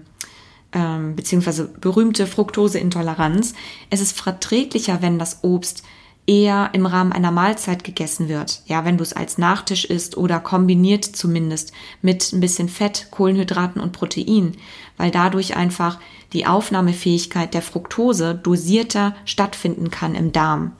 ähm, 0.73 1.17
beziehungsweise 1.17 1.65
berühmte 1.81 2.27
Fructoseintoleranz. 2.27 3.55
Es 3.89 4.03
ist 4.03 4.21
verträglicher, 4.21 5.01
wenn 5.01 5.19
das 5.19 5.45
Obst 5.45 5.83
eher 6.27 6.71
im 6.75 6.85
Rahmen 6.85 7.13
einer 7.13 7.31
Mahlzeit 7.31 7.85
gegessen 7.85 8.29
wird. 8.29 8.61
Ja, 8.67 8.85
wenn 8.85 8.99
du 8.99 9.03
es 9.03 9.15
als 9.15 9.39
Nachtisch 9.39 9.87
isst 9.87 10.19
oder 10.19 10.39
kombiniert 10.39 11.05
zumindest 11.05 11.73
mit 12.03 12.33
ein 12.33 12.41
bisschen 12.41 12.69
Fett, 12.69 13.09
Kohlenhydraten 13.13 13.81
und 13.81 13.93
Protein, 13.93 14.53
weil 14.99 15.11
dadurch 15.11 15.57
einfach 15.57 15.99
die 16.35 16.47
Aufnahmefähigkeit 16.47 17.55
der 17.55 17.63
Fructose 17.63 18.35
dosierter 18.35 19.15
stattfinden 19.25 19.91
kann 19.91 20.15
im 20.15 20.33
Darm, 20.33 20.73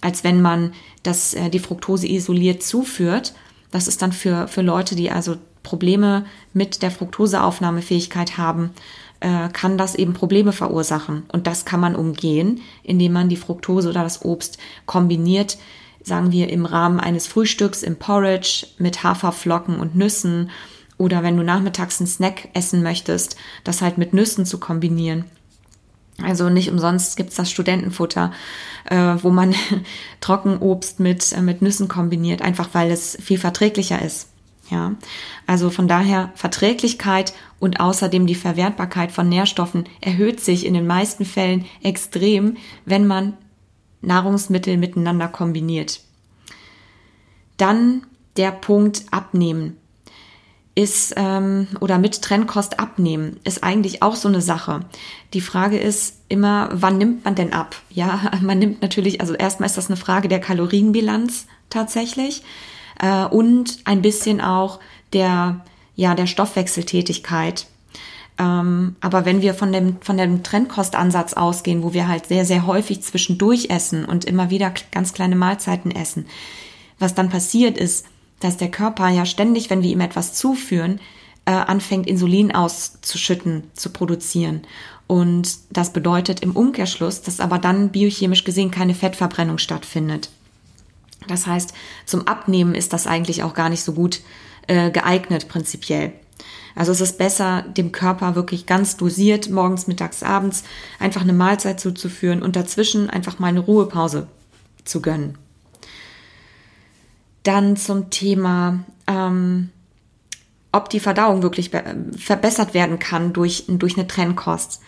als 0.00 0.24
wenn 0.24 0.40
man 0.40 0.72
das, 1.02 1.34
äh, 1.34 1.50
die 1.50 1.58
Fructose 1.58 2.08
isoliert 2.08 2.62
zuführt. 2.62 3.34
Das 3.70 3.88
ist 3.88 4.02
dann 4.02 4.12
für, 4.12 4.48
für 4.48 4.62
Leute, 4.62 4.96
die 4.96 5.10
also 5.10 5.36
Probleme 5.62 6.24
mit 6.52 6.82
der 6.82 6.90
Fructoseaufnahmefähigkeit 6.90 8.38
haben, 8.38 8.70
äh, 9.20 9.48
kann 9.50 9.76
das 9.76 9.94
eben 9.94 10.14
Probleme 10.14 10.52
verursachen. 10.52 11.24
Und 11.32 11.46
das 11.46 11.64
kann 11.64 11.80
man 11.80 11.96
umgehen, 11.96 12.60
indem 12.82 13.12
man 13.12 13.28
die 13.28 13.36
Fructose 13.36 13.90
oder 13.90 14.02
das 14.02 14.24
Obst 14.24 14.58
kombiniert, 14.86 15.58
sagen 16.02 16.32
wir 16.32 16.48
im 16.50 16.64
Rahmen 16.64 17.00
eines 17.00 17.26
Frühstücks 17.26 17.82
im 17.82 17.96
Porridge 17.96 18.66
mit 18.78 19.02
Haferflocken 19.02 19.78
und 19.80 19.96
Nüssen 19.96 20.50
oder 20.96 21.22
wenn 21.22 21.36
du 21.36 21.42
nachmittags 21.42 22.00
einen 22.00 22.08
Snack 22.08 22.48
essen 22.54 22.82
möchtest, 22.82 23.36
das 23.64 23.82
halt 23.82 23.98
mit 23.98 24.14
Nüssen 24.14 24.46
zu 24.46 24.58
kombinieren. 24.58 25.24
Also 26.22 26.48
nicht 26.48 26.70
umsonst 26.70 27.16
gibt's 27.16 27.36
das 27.36 27.50
Studentenfutter, 27.50 28.32
äh, 28.86 29.14
wo 29.22 29.30
man 29.30 29.54
Trockenobst 30.20 31.00
mit, 31.00 31.32
äh, 31.32 31.40
mit 31.40 31.62
Nüssen 31.62 31.88
kombiniert, 31.88 32.42
einfach 32.42 32.70
weil 32.72 32.90
es 32.90 33.16
viel 33.20 33.38
verträglicher 33.38 34.02
ist. 34.02 34.28
Ja, 34.70 34.96
also 35.46 35.70
von 35.70 35.88
daher 35.88 36.30
Verträglichkeit 36.34 37.32
und 37.58 37.80
außerdem 37.80 38.26
die 38.26 38.34
Verwertbarkeit 38.34 39.12
von 39.12 39.26
Nährstoffen 39.26 39.88
erhöht 40.02 40.40
sich 40.40 40.66
in 40.66 40.74
den 40.74 40.86
meisten 40.86 41.24
Fällen 41.24 41.64
extrem, 41.82 42.58
wenn 42.84 43.06
man 43.06 43.32
Nahrungsmittel 44.02 44.76
miteinander 44.76 45.28
kombiniert. 45.28 46.00
Dann 47.56 48.06
der 48.36 48.52
Punkt 48.52 49.06
Abnehmen 49.10 49.78
ist 50.78 51.14
ähm, 51.16 51.66
oder 51.80 51.98
mit 51.98 52.22
Trennkost 52.22 52.78
abnehmen 52.78 53.40
ist 53.42 53.64
eigentlich 53.64 54.00
auch 54.00 54.14
so 54.14 54.28
eine 54.28 54.40
Sache. 54.40 54.82
Die 55.34 55.40
Frage 55.40 55.76
ist 55.76 56.20
immer, 56.28 56.68
wann 56.72 56.98
nimmt 56.98 57.24
man 57.24 57.34
denn 57.34 57.52
ab? 57.52 57.74
Ja, 57.90 58.30
man 58.42 58.60
nimmt 58.60 58.80
natürlich, 58.80 59.20
also 59.20 59.34
erstmal 59.34 59.66
ist 59.66 59.76
das 59.76 59.88
eine 59.88 59.96
Frage 59.96 60.28
der 60.28 60.38
Kalorienbilanz 60.38 61.46
tatsächlich 61.68 62.44
äh, 63.00 63.24
und 63.24 63.80
ein 63.86 64.02
bisschen 64.02 64.40
auch 64.40 64.78
der, 65.12 65.64
ja, 65.96 66.14
der 66.14 66.28
Stoffwechseltätigkeit. 66.28 67.66
Ähm, 68.38 68.94
aber 69.00 69.24
wenn 69.24 69.42
wir 69.42 69.54
von 69.54 69.72
dem, 69.72 70.00
von 70.00 70.16
dem 70.16 70.44
Trendkostansatz 70.44 71.32
ausgehen, 71.32 71.82
wo 71.82 71.92
wir 71.92 72.06
halt 72.06 72.26
sehr, 72.26 72.44
sehr 72.44 72.68
häufig 72.68 73.02
zwischendurch 73.02 73.68
essen 73.70 74.04
und 74.04 74.26
immer 74.26 74.50
wieder 74.50 74.72
ganz 74.92 75.12
kleine 75.12 75.34
Mahlzeiten 75.34 75.90
essen, 75.90 76.26
was 77.00 77.16
dann 77.16 77.30
passiert 77.30 77.76
ist, 77.76 78.06
dass 78.40 78.56
der 78.56 78.70
Körper 78.70 79.08
ja 79.08 79.26
ständig, 79.26 79.70
wenn 79.70 79.82
wir 79.82 79.90
ihm 79.90 80.00
etwas 80.00 80.34
zuführen, 80.34 81.00
äh, 81.44 81.52
anfängt, 81.52 82.06
Insulin 82.06 82.54
auszuschütten, 82.54 83.64
zu 83.74 83.90
produzieren. 83.90 84.62
Und 85.06 85.58
das 85.70 85.92
bedeutet 85.92 86.40
im 86.40 86.54
Umkehrschluss, 86.54 87.22
dass 87.22 87.40
aber 87.40 87.58
dann 87.58 87.88
biochemisch 87.88 88.44
gesehen 88.44 88.70
keine 88.70 88.94
Fettverbrennung 88.94 89.58
stattfindet. 89.58 90.28
Das 91.26 91.46
heißt, 91.46 91.72
zum 92.04 92.26
Abnehmen 92.28 92.74
ist 92.74 92.92
das 92.92 93.06
eigentlich 93.06 93.42
auch 93.42 93.54
gar 93.54 93.70
nicht 93.70 93.82
so 93.82 93.92
gut 93.92 94.20
äh, 94.66 94.90
geeignet, 94.90 95.48
prinzipiell. 95.48 96.12
Also 96.74 96.92
es 96.92 97.00
ist 97.00 97.18
besser, 97.18 97.62
dem 97.62 97.90
Körper 97.90 98.34
wirklich 98.34 98.66
ganz 98.66 98.96
dosiert, 98.96 99.50
morgens, 99.50 99.86
mittags, 99.88 100.22
abends, 100.22 100.62
einfach 101.00 101.22
eine 101.22 101.32
Mahlzeit 101.32 101.80
zuzuführen 101.80 102.42
und 102.42 102.54
dazwischen 102.54 103.10
einfach 103.10 103.38
mal 103.38 103.48
eine 103.48 103.60
Ruhepause 103.60 104.28
zu 104.84 105.00
gönnen. 105.00 105.36
Dann 107.42 107.76
zum 107.76 108.10
Thema, 108.10 108.84
ähm, 109.06 109.70
ob 110.72 110.90
die 110.90 111.00
Verdauung 111.00 111.42
wirklich 111.42 111.70
verbessert 112.16 112.74
werden 112.74 112.98
kann 112.98 113.32
durch, 113.32 113.64
durch 113.68 113.96
eine 113.96 114.06
Trennkost. 114.06 114.80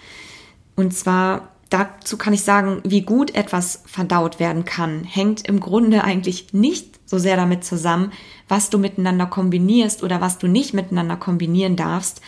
Und 0.77 0.93
zwar 0.95 1.49
dazu 1.71 2.19
kann 2.19 2.35
ich 2.35 2.43
sagen, 2.43 2.83
wie 2.85 3.03
gut 3.03 3.35
etwas 3.35 3.83
verdaut 3.87 4.39
werden 4.41 4.65
kann, 4.65 5.05
hängt 5.05 5.47
im 5.49 5.61
Grunde 5.61 6.05
eigentlich 6.05 6.53
nicht 6.53 6.99
so 7.07 7.19
sehr 7.19 7.37
damit 7.37 7.65
zusammen, 7.65 8.13
was 8.49 8.71
du 8.71 8.79
miteinander 8.79 9.27
kombinierst 9.27 10.03
oder 10.03 10.21
was 10.21 10.39
du 10.39 10.49
nicht 10.49 10.75
miteinander 10.75 11.17
kombinieren 11.17 11.77
darfst, 11.77 12.21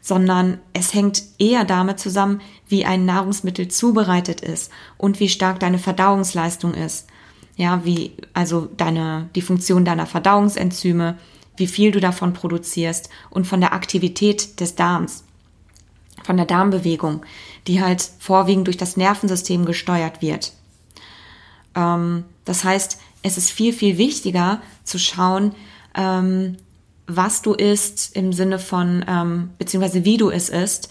sondern 0.00 0.58
es 0.72 0.94
hängt 0.94 1.22
eher 1.38 1.64
damit 1.64 2.00
zusammen, 2.00 2.40
wie 2.68 2.84
ein 2.84 3.04
Nahrungsmittel 3.04 3.68
zubereitet 3.68 4.40
ist 4.40 4.70
und 4.98 5.20
wie 5.20 5.28
stark 5.28 5.60
deine 5.60 5.78
Verdauungsleistung 5.78 6.74
ist. 6.74 7.08
Ja, 7.62 7.84
wie, 7.84 8.12
also 8.34 8.68
deine, 8.76 9.30
die 9.36 9.40
Funktion 9.40 9.84
deiner 9.84 10.06
Verdauungsenzyme, 10.06 11.16
wie 11.56 11.68
viel 11.68 11.92
du 11.92 12.00
davon 12.00 12.32
produzierst 12.32 13.08
und 13.30 13.46
von 13.46 13.60
der 13.60 13.72
Aktivität 13.72 14.58
des 14.58 14.74
Darms, 14.74 15.22
von 16.24 16.36
der 16.36 16.46
Darmbewegung 16.46 17.24
die 17.66 17.80
halt 17.80 18.10
vorwiegend 18.18 18.66
durch 18.66 18.76
das 18.76 18.96
Nervensystem 18.96 19.64
gesteuert 19.64 20.20
wird. 20.20 20.52
Ähm, 21.74 22.24
das 22.44 22.64
heißt, 22.64 22.98
es 23.22 23.38
ist 23.38 23.50
viel, 23.50 23.72
viel 23.72 23.98
wichtiger 23.98 24.60
zu 24.84 24.98
schauen, 24.98 25.54
ähm, 25.94 26.56
was 27.06 27.42
du 27.42 27.52
isst 27.54 28.16
im 28.16 28.32
Sinne 28.32 28.58
von, 28.58 29.04
ähm, 29.06 29.50
beziehungsweise 29.58 30.04
wie 30.04 30.16
du 30.16 30.30
es 30.30 30.48
isst, 30.48 30.88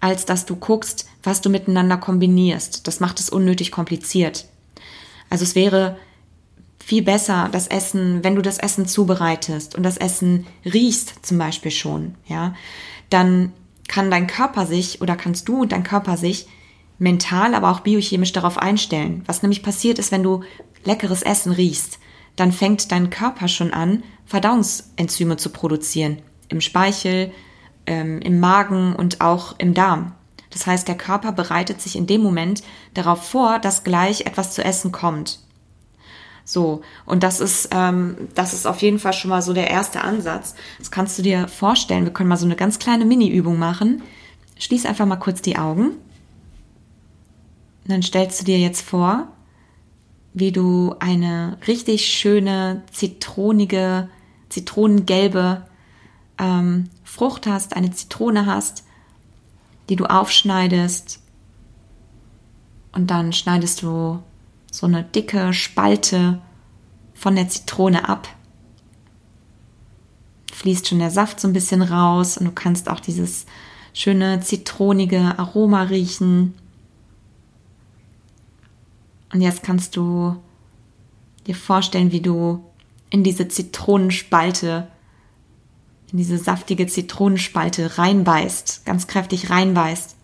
als 0.00 0.26
dass 0.26 0.44
du 0.44 0.56
guckst, 0.56 1.08
was 1.22 1.40
du 1.40 1.48
miteinander 1.48 1.96
kombinierst. 1.96 2.86
Das 2.86 3.00
macht 3.00 3.20
es 3.20 3.30
unnötig 3.30 3.70
kompliziert. 3.70 4.46
Also 5.30 5.44
es 5.44 5.54
wäre 5.54 5.96
viel 6.82 7.02
besser, 7.02 7.48
das 7.52 7.66
Essen, 7.66 8.24
wenn 8.24 8.34
du 8.34 8.42
das 8.42 8.58
Essen 8.58 8.86
zubereitest 8.86 9.74
und 9.74 9.82
das 9.82 9.96
Essen 9.96 10.46
riechst 10.64 11.24
zum 11.24 11.38
Beispiel 11.38 11.70
schon, 11.70 12.14
ja, 12.26 12.54
dann 13.10 13.52
kann 13.88 14.10
dein 14.10 14.26
Körper 14.26 14.66
sich 14.66 15.00
oder 15.00 15.16
kannst 15.16 15.48
du 15.48 15.62
und 15.62 15.72
dein 15.72 15.82
Körper 15.82 16.16
sich 16.16 16.48
mental, 16.98 17.54
aber 17.54 17.70
auch 17.70 17.80
biochemisch 17.80 18.32
darauf 18.32 18.58
einstellen. 18.58 19.22
Was 19.26 19.42
nämlich 19.42 19.62
passiert 19.62 19.98
ist, 19.98 20.12
wenn 20.12 20.22
du 20.22 20.42
leckeres 20.84 21.22
Essen 21.22 21.52
riechst, 21.52 21.98
dann 22.36 22.52
fängt 22.52 22.92
dein 22.92 23.10
Körper 23.10 23.48
schon 23.48 23.72
an, 23.72 24.02
Verdauungsenzyme 24.26 25.36
zu 25.36 25.50
produzieren. 25.50 26.22
Im 26.48 26.60
Speichel, 26.60 27.32
ähm, 27.86 28.20
im 28.20 28.38
Magen 28.38 28.94
und 28.94 29.20
auch 29.20 29.56
im 29.58 29.74
Darm. 29.74 30.12
Das 30.50 30.66
heißt, 30.66 30.86
der 30.86 30.96
Körper 30.96 31.32
bereitet 31.32 31.80
sich 31.80 31.96
in 31.96 32.06
dem 32.06 32.22
Moment 32.22 32.62
darauf 32.94 33.28
vor, 33.28 33.58
dass 33.58 33.84
gleich 33.84 34.22
etwas 34.22 34.54
zu 34.54 34.64
essen 34.64 34.92
kommt. 34.92 35.40
So, 36.44 36.82
und 37.06 37.22
das 37.22 37.40
ist, 37.40 37.68
ähm, 37.72 38.16
das 38.34 38.52
ist 38.52 38.66
auf 38.66 38.82
jeden 38.82 38.98
Fall 38.98 39.12
schon 39.12 39.30
mal 39.30 39.42
so 39.42 39.52
der 39.52 39.70
erste 39.70 40.02
Ansatz. 40.02 40.54
Das 40.78 40.90
kannst 40.90 41.18
du 41.18 41.22
dir 41.22 41.48
vorstellen. 41.48 42.04
Wir 42.04 42.12
können 42.12 42.28
mal 42.28 42.36
so 42.36 42.46
eine 42.46 42.56
ganz 42.56 42.78
kleine 42.78 43.04
Mini-Übung 43.04 43.58
machen. 43.58 44.02
Schließ 44.58 44.86
einfach 44.86 45.06
mal 45.06 45.16
kurz 45.16 45.42
die 45.42 45.58
Augen. 45.58 45.90
Und 47.84 47.88
dann 47.88 48.02
stellst 48.02 48.40
du 48.40 48.44
dir 48.44 48.58
jetzt 48.58 48.82
vor, 48.82 49.28
wie 50.32 50.52
du 50.52 50.94
eine 50.98 51.58
richtig 51.66 52.06
schöne, 52.06 52.82
zitronige, 52.92 54.08
zitronengelbe 54.48 55.66
ähm, 56.38 56.90
Frucht 57.04 57.46
hast, 57.46 57.76
eine 57.76 57.90
Zitrone 57.90 58.46
hast, 58.46 58.84
die 59.88 59.96
du 59.96 60.06
aufschneidest. 60.06 61.20
Und 62.92 63.10
dann 63.10 63.32
schneidest 63.32 63.82
du 63.82 64.20
so 64.70 64.86
eine 64.86 65.02
dicke 65.02 65.52
Spalte 65.52 66.40
von 67.14 67.36
der 67.36 67.48
Zitrone 67.48 68.08
ab. 68.08 68.28
Fließt 70.52 70.88
schon 70.88 70.98
der 70.98 71.10
Saft 71.10 71.40
so 71.40 71.48
ein 71.48 71.52
bisschen 71.52 71.82
raus 71.82 72.38
und 72.38 72.46
du 72.46 72.52
kannst 72.52 72.88
auch 72.88 73.00
dieses 73.00 73.46
schöne 73.92 74.40
zitronige 74.40 75.38
Aroma 75.38 75.82
riechen. 75.84 76.54
Und 79.32 79.40
jetzt 79.40 79.62
kannst 79.62 79.96
du 79.96 80.36
dir 81.46 81.54
vorstellen, 81.54 82.12
wie 82.12 82.20
du 82.20 82.64
in 83.10 83.24
diese 83.24 83.48
Zitronenspalte, 83.48 84.88
in 86.12 86.18
diese 86.18 86.38
saftige 86.38 86.86
Zitronenspalte 86.86 87.98
reinbeißt, 87.98 88.84
ganz 88.84 89.06
kräftig 89.06 89.50
reinbeißt. 89.50 90.16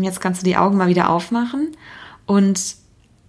Und 0.00 0.04
jetzt 0.04 0.22
kannst 0.22 0.40
du 0.40 0.46
die 0.46 0.56
Augen 0.56 0.78
mal 0.78 0.88
wieder 0.88 1.10
aufmachen 1.10 1.76
und 2.24 2.76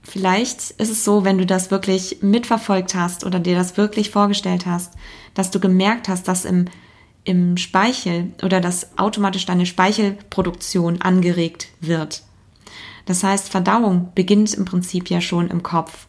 vielleicht 0.04 0.72
ist 0.72 0.90
es 0.90 1.04
so, 1.04 1.26
wenn 1.26 1.38
du 1.38 1.46
das 1.46 1.70
wirklich 1.70 2.20
mitverfolgt 2.22 2.96
hast 2.96 3.26
oder 3.26 3.42
dir 3.42 3.56
das 3.56 3.76
wirklich 3.76 4.10
vorgestellt 4.10 4.66
hast, 4.66 4.94
dass 5.34 5.52
du 5.52 5.60
gemerkt 5.60 6.08
hast, 6.08 6.30
dass 6.30 6.46
im, 6.46 6.70
im 7.26 7.58
Speichel 7.58 8.32
oder 8.42 8.62
dass 8.62 8.98
automatisch 8.98 9.46
deine 9.46 9.66
Speichelproduktion 9.66 11.02
angeregt 11.02 11.68
wird. 11.82 12.24
Das 13.06 13.22
heißt, 13.22 13.50
Verdauung 13.50 14.14
beginnt 14.16 14.54
im 14.54 14.64
Prinzip 14.64 15.10
ja 15.10 15.20
schon 15.20 15.50
im 15.50 15.64
Kopf. 15.64 16.08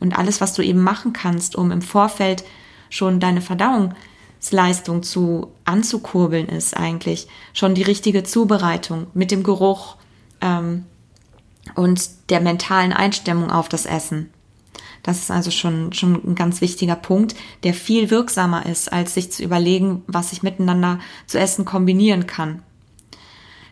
Und 0.00 0.18
alles, 0.18 0.42
was 0.42 0.52
du 0.52 0.60
eben 0.60 0.82
machen 0.82 1.14
kannst, 1.14 1.56
um 1.56 1.70
im 1.70 1.80
Vorfeld 1.80 2.44
schon 2.90 3.20
deine 3.20 3.40
Verdauungsleistung 4.40 5.02
zu 5.02 5.52
anzukurbeln, 5.64 6.48
ist 6.48 6.76
eigentlich 6.76 7.28
schon 7.52 7.74
die 7.74 7.82
richtige 7.82 8.22
Zubereitung 8.22 9.08
mit 9.14 9.30
dem 9.30 9.42
Geruch 9.42 9.96
ähm, 10.40 10.84
und 11.74 12.30
der 12.30 12.40
mentalen 12.40 12.92
Einstimmung 12.92 13.50
auf 13.50 13.68
das 13.68 13.86
Essen. 13.86 14.30
Das 15.02 15.18
ist 15.18 15.30
also 15.30 15.50
schon, 15.50 15.92
schon 15.92 16.14
ein 16.14 16.34
ganz 16.34 16.60
wichtiger 16.60 16.96
Punkt, 16.96 17.34
der 17.62 17.72
viel 17.72 18.10
wirksamer 18.10 18.66
ist, 18.66 18.92
als 18.92 19.14
sich 19.14 19.30
zu 19.30 19.42
überlegen, 19.42 20.02
was 20.06 20.32
ich 20.32 20.42
miteinander 20.42 20.98
zu 21.26 21.38
essen 21.38 21.64
kombinieren 21.64 22.26
kann. 22.26 22.62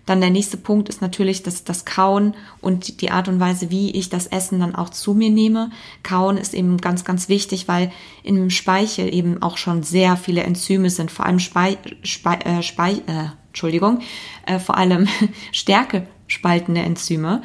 Dann 0.07 0.21
der 0.21 0.31
nächste 0.31 0.57
Punkt 0.57 0.89
ist 0.89 1.03
natürlich 1.03 1.43
das, 1.43 1.65
das 1.65 1.85
Kauen 1.85 2.35
und 2.61 3.01
die 3.01 3.11
Art 3.11 3.27
und 3.29 3.41
Weise, 3.41 3.71
wie 3.71 3.91
ich 3.91 4.09
das 4.09 4.29
Essen 4.29 4.61
dann 4.61 4.75
auch 4.77 4.89
zu 4.89 5.15
mir 5.15 5.31
nehme. 5.31 5.71
Kauen 6.05 6.39
ist 6.39 6.55
eben 6.55 6.79
ganz, 6.79 7.05
ganz 7.05 7.29
wichtig, 7.29 7.67
weil 7.67 7.93
im 8.23 8.49
Speichel 8.51 9.13
eben 9.13 9.43
auch 9.43 9.57
schon 9.57 9.83
sehr 9.83 10.17
viele 10.17 10.45
Enzyme 10.45 10.91
sind, 10.91 11.11
vor 11.11 11.27
allem 11.27 11.41
Spei, 11.41 11.77
Spei, 12.03 12.37
äh, 12.37 12.63
Spei, 12.63 12.93
äh, 13.07 13.31
Entschuldigung, 13.49 14.01
äh, 14.47 14.61
vor 14.61 14.77
allem 14.77 15.09
Stärke 15.53 16.07
spaltende 16.29 16.83
Enzyme. 16.83 17.43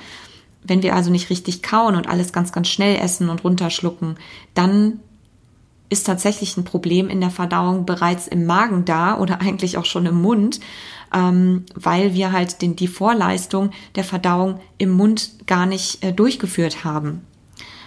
Wenn 0.64 0.84
wir 0.84 0.96
also 0.96 1.10
nicht 1.10 1.32
richtig 1.32 1.64
kauen 1.64 1.96
und 1.96 2.08
alles 2.08 2.32
ganz, 2.32 2.52
ganz 2.52 2.68
schnell 2.68 2.98
essen 2.98 3.30
und 3.30 3.44
runterschlucken, 3.44 4.18
dann 4.54 5.00
ist 5.92 6.08
tatsächlich 6.08 6.58
ein 6.58 6.64
Problem 6.64 7.10
in 7.10 7.22
der 7.22 7.30
Verdauung 7.30 7.86
bereits 7.86 8.28
im 8.28 8.46
Magen 8.48 8.86
da 8.86 9.20
oder 9.20 9.42
eigentlich 9.42 9.78
auch 9.78 9.86
schon 9.86 10.08
im 10.08 10.22
Mund 10.22 10.60
ähm, 11.14 11.66
weil 11.76 12.14
wir 12.14 12.32
halt 12.32 12.62
den, 12.62 12.76
die 12.76 12.88
Vorleistung 12.88 13.72
der 13.96 14.04
Verdauung 14.04 14.60
im 14.78 14.92
Mund 14.92 15.32
gar 15.46 15.66
nicht 15.66 16.04
äh, 16.04 16.14
durchgeführt 16.14 16.84
haben. 16.84 17.22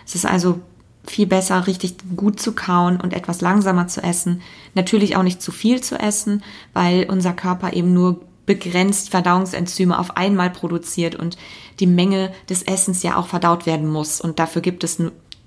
Es 0.06 0.14
ist 0.14 0.26
also 0.26 0.60
viel 1.06 1.26
besser, 1.26 1.66
richtig 1.66 1.96
gut 2.16 2.40
zu 2.40 2.52
kauen 2.52 3.00
und 3.00 3.12
etwas 3.12 3.40
langsamer 3.40 3.88
zu 3.88 4.02
essen. 4.02 4.42
Natürlich 4.74 5.16
auch 5.16 5.22
nicht 5.22 5.42
zu 5.42 5.52
viel 5.52 5.82
zu 5.82 5.98
essen, 5.98 6.42
weil 6.72 7.06
unser 7.10 7.32
Körper 7.32 7.72
eben 7.72 7.92
nur 7.92 8.22
begrenzt 8.46 9.10
Verdauungsenzyme 9.10 9.98
auf 9.98 10.16
einmal 10.16 10.50
produziert 10.50 11.14
und 11.14 11.38
die 11.80 11.86
Menge 11.86 12.30
des 12.50 12.62
Essens 12.62 13.02
ja 13.02 13.16
auch 13.16 13.26
verdaut 13.26 13.64
werden 13.64 13.90
muss. 13.90 14.20
Und 14.20 14.38
dafür 14.38 14.60
gibt 14.60 14.84
es 14.84 14.98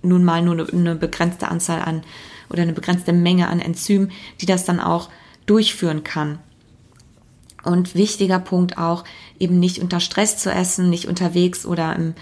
nun 0.02 0.24
mal 0.24 0.42
nur 0.42 0.68
eine 0.72 0.96
begrenzte 0.96 1.50
Anzahl 1.50 1.82
an 1.82 2.04
oder 2.50 2.64
eine 2.64 2.74
begrenzte 2.74 3.14
Menge 3.14 3.48
an 3.48 3.60
Enzymen, 3.60 4.12
die 4.42 4.46
das 4.46 4.66
dann 4.66 4.80
auch 4.80 5.10
durchführen 5.46 6.04
kann. 6.04 6.40
Und 7.64 7.96
wichtiger 7.96 8.40
Punkt 8.40 8.78
auch, 8.78 9.04
eben 9.40 9.60
nicht 9.60 9.80
unter 9.80 10.00
Stress 10.00 10.38
zu 10.38 10.52
essen, 10.52 10.90
nicht 10.90 11.08
unterwegs 11.08 11.66
oder 11.66 11.96
im, 11.96 12.14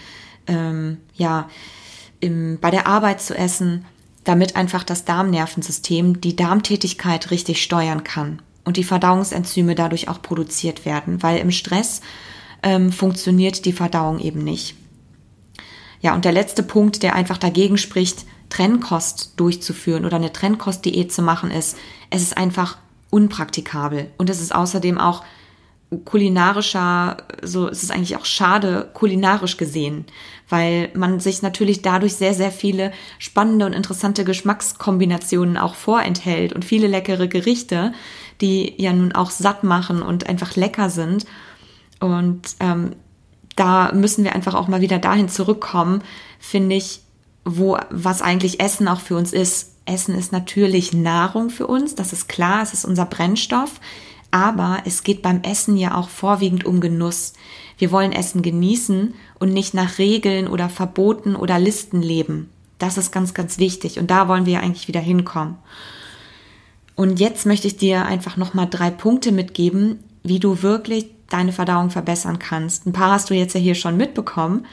ähm, 0.48 0.98
ja, 1.14 1.50
im, 2.20 2.58
bei 2.60 2.72
der 2.72 2.88
Arbeit 2.88 3.22
zu 3.22 3.38
essen, 3.38 3.86
damit 4.24 4.56
einfach 4.56 4.84
das 4.84 5.06
Darmnervensystem 5.06 6.20
die 6.22 6.36
Darmtätigkeit 6.36 7.30
richtig 7.32 7.62
steuern 7.62 8.04
kann 8.04 8.42
und 8.64 8.78
die 8.78 8.84
Verdauungsenzyme 8.84 9.76
dadurch 9.76 10.10
auch 10.10 10.22
produziert 10.22 10.86
werden, 10.86 11.22
weil 11.22 11.38
im 11.38 11.52
Stress 11.52 12.02
ähm, 12.64 12.92
funktioniert 12.92 13.66
die 13.66 13.74
Verdauung 13.74 14.20
eben 14.20 14.44
nicht. 14.44 14.76
Ja, 16.02 16.16
und 16.16 16.26
der 16.26 16.32
letzte 16.32 16.64
Punkt, 16.64 17.04
der 17.04 17.16
einfach 17.16 17.38
dagegen 17.38 17.78
spricht, 17.78 18.26
Trennkost 18.56 19.34
durchzuführen 19.36 20.06
oder 20.06 20.16
eine 20.16 20.32
Trennkostdiät 20.32 21.12
zu 21.12 21.22
machen, 21.22 21.52
ist, 21.52 21.78
es 22.10 22.22
ist 22.22 22.38
einfach 22.38 22.78
unpraktikabel. 23.10 24.12
Und 24.18 24.30
es 24.30 24.42
ist 24.42 24.56
außerdem 24.56 24.98
auch 24.98 25.24
kulinarischer, 26.06 27.18
so 27.42 27.68
es 27.68 27.84
ist 27.84 27.92
eigentlich 27.92 28.16
auch 28.16 28.26
schade 28.26 28.90
kulinarisch 28.94 29.58
gesehen, 29.58 30.06
weil 30.48 30.90
man 30.94 31.20
sich 31.20 31.42
natürlich 31.42 31.82
dadurch 31.82 32.16
sehr, 32.16 32.34
sehr 32.34 32.52
viele 32.52 32.94
spannende 33.20 33.66
und 33.66 33.74
interessante 33.74 34.24
Geschmackskombinationen 34.24 35.58
auch 35.58 35.76
vorenthält 35.76 36.54
und 36.54 36.64
viele 36.64 36.88
leckere 36.88 37.28
Gerichte, 37.28 37.92
die 38.40 38.74
ja 38.78 38.94
nun 38.94 39.12
auch 39.12 39.32
satt 39.32 39.66
machen 39.66 40.02
und 40.02 40.28
einfach 40.28 40.56
lecker 40.56 40.90
sind. 40.90 41.26
Und 42.00 42.56
ähm, 42.62 42.96
da 43.58 43.92
müssen 43.94 44.24
wir 44.24 44.34
einfach 44.34 44.54
auch 44.54 44.70
mal 44.70 44.82
wieder 44.82 45.00
dahin 45.00 45.28
zurückkommen, 45.28 46.04
finde 46.40 46.76
ich, 46.76 47.02
wo 47.46 47.78
was 47.90 48.22
eigentlich 48.22 48.60
Essen 48.60 48.88
auch 48.88 49.00
für 49.00 49.16
uns 49.16 49.32
ist. 49.32 49.72
Essen 49.86 50.16
ist 50.16 50.32
natürlich 50.32 50.94
Nahrung 50.94 51.50
für 51.50 51.68
uns, 51.68 51.96
das 51.96 52.12
ist 52.12 52.28
klar, 52.28 52.64
es 52.64 52.74
ist 52.74 52.86
unser 52.86 53.06
Brennstoff. 53.06 53.80
Aber 54.32 54.80
es 54.84 55.04
geht 55.04 55.22
beim 55.22 55.42
Essen 55.44 55.78
ja 55.78 55.96
auch 55.96 56.10
vorwiegend 56.10 56.66
um 56.66 56.82
Genuss. 56.82 57.34
Wir 57.78 57.92
wollen 57.92 58.12
Essen 58.12 58.42
genießen 58.42 59.14
und 59.40 59.54
nicht 59.54 59.74
nach 59.74 59.98
Regeln 59.98 60.48
oder 60.50 60.68
Verboten 60.68 61.38
oder 61.38 61.60
Listen 61.60 62.02
leben. 62.02 62.50
Das 62.78 62.98
ist 62.98 63.12
ganz, 63.12 63.34
ganz 63.34 63.58
wichtig 63.60 64.00
und 64.00 64.12
da 64.12 64.28
wollen 64.28 64.46
wir 64.46 64.54
ja 64.54 64.60
eigentlich 64.60 64.90
wieder 64.90 65.00
hinkommen. 65.00 65.56
Und 66.96 67.20
jetzt 67.20 67.46
möchte 67.46 67.68
ich 67.68 67.78
dir 67.78 68.06
einfach 68.06 68.38
nochmal 68.38 68.68
drei 68.70 68.90
Punkte 68.90 69.32
mitgeben, 69.32 70.00
wie 70.24 70.40
du 70.40 70.62
wirklich 70.62 71.08
deine 71.30 71.52
Verdauung 71.52 71.90
verbessern 71.90 72.40
kannst. 72.40 72.86
Ein 72.86 72.94
paar 72.94 73.12
hast 73.12 73.30
du 73.30 73.34
jetzt 73.34 73.54
ja 73.54 73.60
hier 73.60 73.76
schon 73.76 73.98
mitbekommen, 73.98 74.66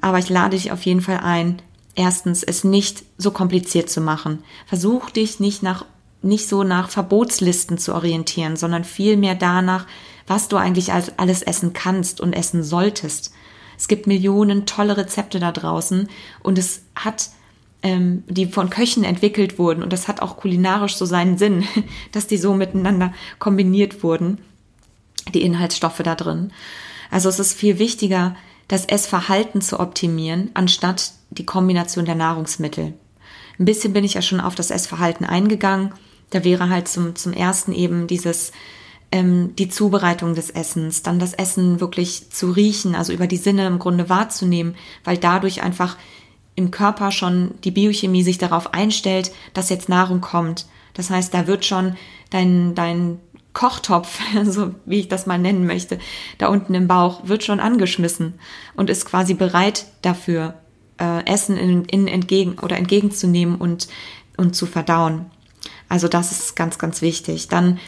aber 0.00 0.18
ich 0.18 0.28
lade 0.28 0.56
dich 0.56 0.72
auf 0.72 0.82
jeden 0.82 1.00
Fall 1.00 1.18
ein, 1.18 1.60
erstens 1.94 2.42
es 2.42 2.64
nicht 2.64 3.04
so 3.16 3.30
kompliziert 3.30 3.90
zu 3.90 4.00
machen. 4.00 4.42
Versuch 4.66 5.10
dich 5.10 5.40
nicht 5.40 5.62
nach 5.62 5.84
nicht 6.22 6.48
so 6.48 6.64
nach 6.64 6.90
Verbotslisten 6.90 7.78
zu 7.78 7.94
orientieren, 7.94 8.56
sondern 8.56 8.84
vielmehr 8.84 9.34
danach, 9.34 9.86
was 10.26 10.48
du 10.48 10.56
eigentlich 10.56 10.92
alles 10.92 11.42
essen 11.42 11.72
kannst 11.72 12.20
und 12.20 12.32
essen 12.32 12.62
solltest. 12.62 13.32
Es 13.78 13.88
gibt 13.88 14.06
Millionen 14.06 14.66
tolle 14.66 14.96
Rezepte 14.96 15.38
da 15.38 15.52
draußen 15.52 16.08
und 16.42 16.58
es 16.58 16.82
hat, 16.96 17.30
ähm, 17.82 18.24
die 18.28 18.46
von 18.46 18.68
Köchen 18.68 19.04
entwickelt 19.04 19.58
wurden 19.58 19.82
und 19.82 19.92
das 19.92 20.08
hat 20.08 20.20
auch 20.20 20.36
kulinarisch 20.36 20.96
so 20.96 21.06
seinen 21.06 21.38
Sinn, 21.38 21.64
dass 22.12 22.26
die 22.26 22.36
so 22.36 22.54
miteinander 22.54 23.12
kombiniert 23.38 24.02
wurden, 24.02 24.38
die 25.32 25.42
Inhaltsstoffe 25.42 26.02
da 26.02 26.16
drin. 26.16 26.52
Also 27.10 27.28
es 27.28 27.38
ist 27.38 27.54
viel 27.54 27.78
wichtiger, 27.78 28.34
das 28.66 28.84
Essverhalten 28.84 29.62
zu 29.62 29.80
optimieren, 29.80 30.50
anstatt 30.54 31.12
die 31.38 31.46
Kombination 31.46 32.04
der 32.04 32.14
Nahrungsmittel. 32.14 32.94
Ein 33.58 33.64
bisschen 33.64 33.92
bin 33.92 34.04
ich 34.04 34.14
ja 34.14 34.22
schon 34.22 34.40
auf 34.40 34.54
das 34.54 34.70
Essverhalten 34.70 35.24
eingegangen. 35.24 35.92
Da 36.30 36.44
wäre 36.44 36.68
halt 36.68 36.88
zum, 36.88 37.16
zum 37.16 37.32
ersten 37.32 37.72
eben 37.72 38.06
dieses, 38.06 38.52
ähm, 39.10 39.54
die 39.56 39.68
Zubereitung 39.68 40.34
des 40.34 40.50
Essens, 40.50 41.02
dann 41.02 41.18
das 41.18 41.34
Essen 41.34 41.80
wirklich 41.80 42.30
zu 42.30 42.50
riechen, 42.50 42.94
also 42.94 43.12
über 43.12 43.26
die 43.26 43.36
Sinne 43.36 43.66
im 43.66 43.78
Grunde 43.78 44.08
wahrzunehmen, 44.08 44.76
weil 45.04 45.16
dadurch 45.16 45.62
einfach 45.62 45.96
im 46.54 46.70
Körper 46.70 47.10
schon 47.10 47.52
die 47.64 47.70
Biochemie 47.70 48.22
sich 48.22 48.38
darauf 48.38 48.74
einstellt, 48.74 49.32
dass 49.54 49.70
jetzt 49.70 49.88
Nahrung 49.88 50.20
kommt. 50.20 50.66
Das 50.94 51.10
heißt, 51.10 51.32
da 51.32 51.46
wird 51.46 51.64
schon 51.64 51.96
dein, 52.30 52.74
dein 52.74 53.20
Kochtopf, 53.52 54.20
so 54.44 54.74
wie 54.84 55.00
ich 55.00 55.08
das 55.08 55.26
mal 55.26 55.38
nennen 55.38 55.66
möchte, 55.66 55.98
da 56.38 56.48
unten 56.48 56.74
im 56.74 56.88
Bauch, 56.88 57.26
wird 57.26 57.44
schon 57.44 57.60
angeschmissen 57.60 58.34
und 58.74 58.90
ist 58.90 59.06
quasi 59.06 59.34
bereit 59.34 59.86
dafür, 60.02 60.54
äh, 61.00 61.24
Essen 61.26 61.56
in, 61.56 61.84
in 61.84 62.08
entgegen 62.08 62.58
oder 62.58 62.76
entgegenzunehmen 62.76 63.56
und, 63.56 63.88
und 64.36 64.54
zu 64.54 64.66
verdauen. 64.66 65.26
Also 65.88 66.08
das 66.08 66.32
ist 66.32 66.56
ganz, 66.56 66.78
ganz 66.78 67.02
wichtig. 67.02 67.48
Dann 67.48 67.78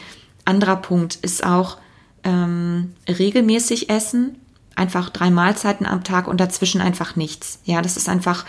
anderer 0.45 0.77
Punkt 0.77 1.15
ist 1.15 1.45
auch 1.45 1.77
ähm, 2.23 2.93
regelmäßig 3.07 3.89
essen, 3.89 4.37
einfach 4.75 5.09
drei 5.09 5.29
Mahlzeiten 5.29 5.85
am 5.85 6.03
Tag 6.03 6.27
und 6.27 6.39
dazwischen 6.39 6.81
einfach 6.81 7.15
nichts. 7.15 7.59
Ja, 7.65 7.81
das 7.81 7.97
ist 7.97 8.09
einfach 8.09 8.45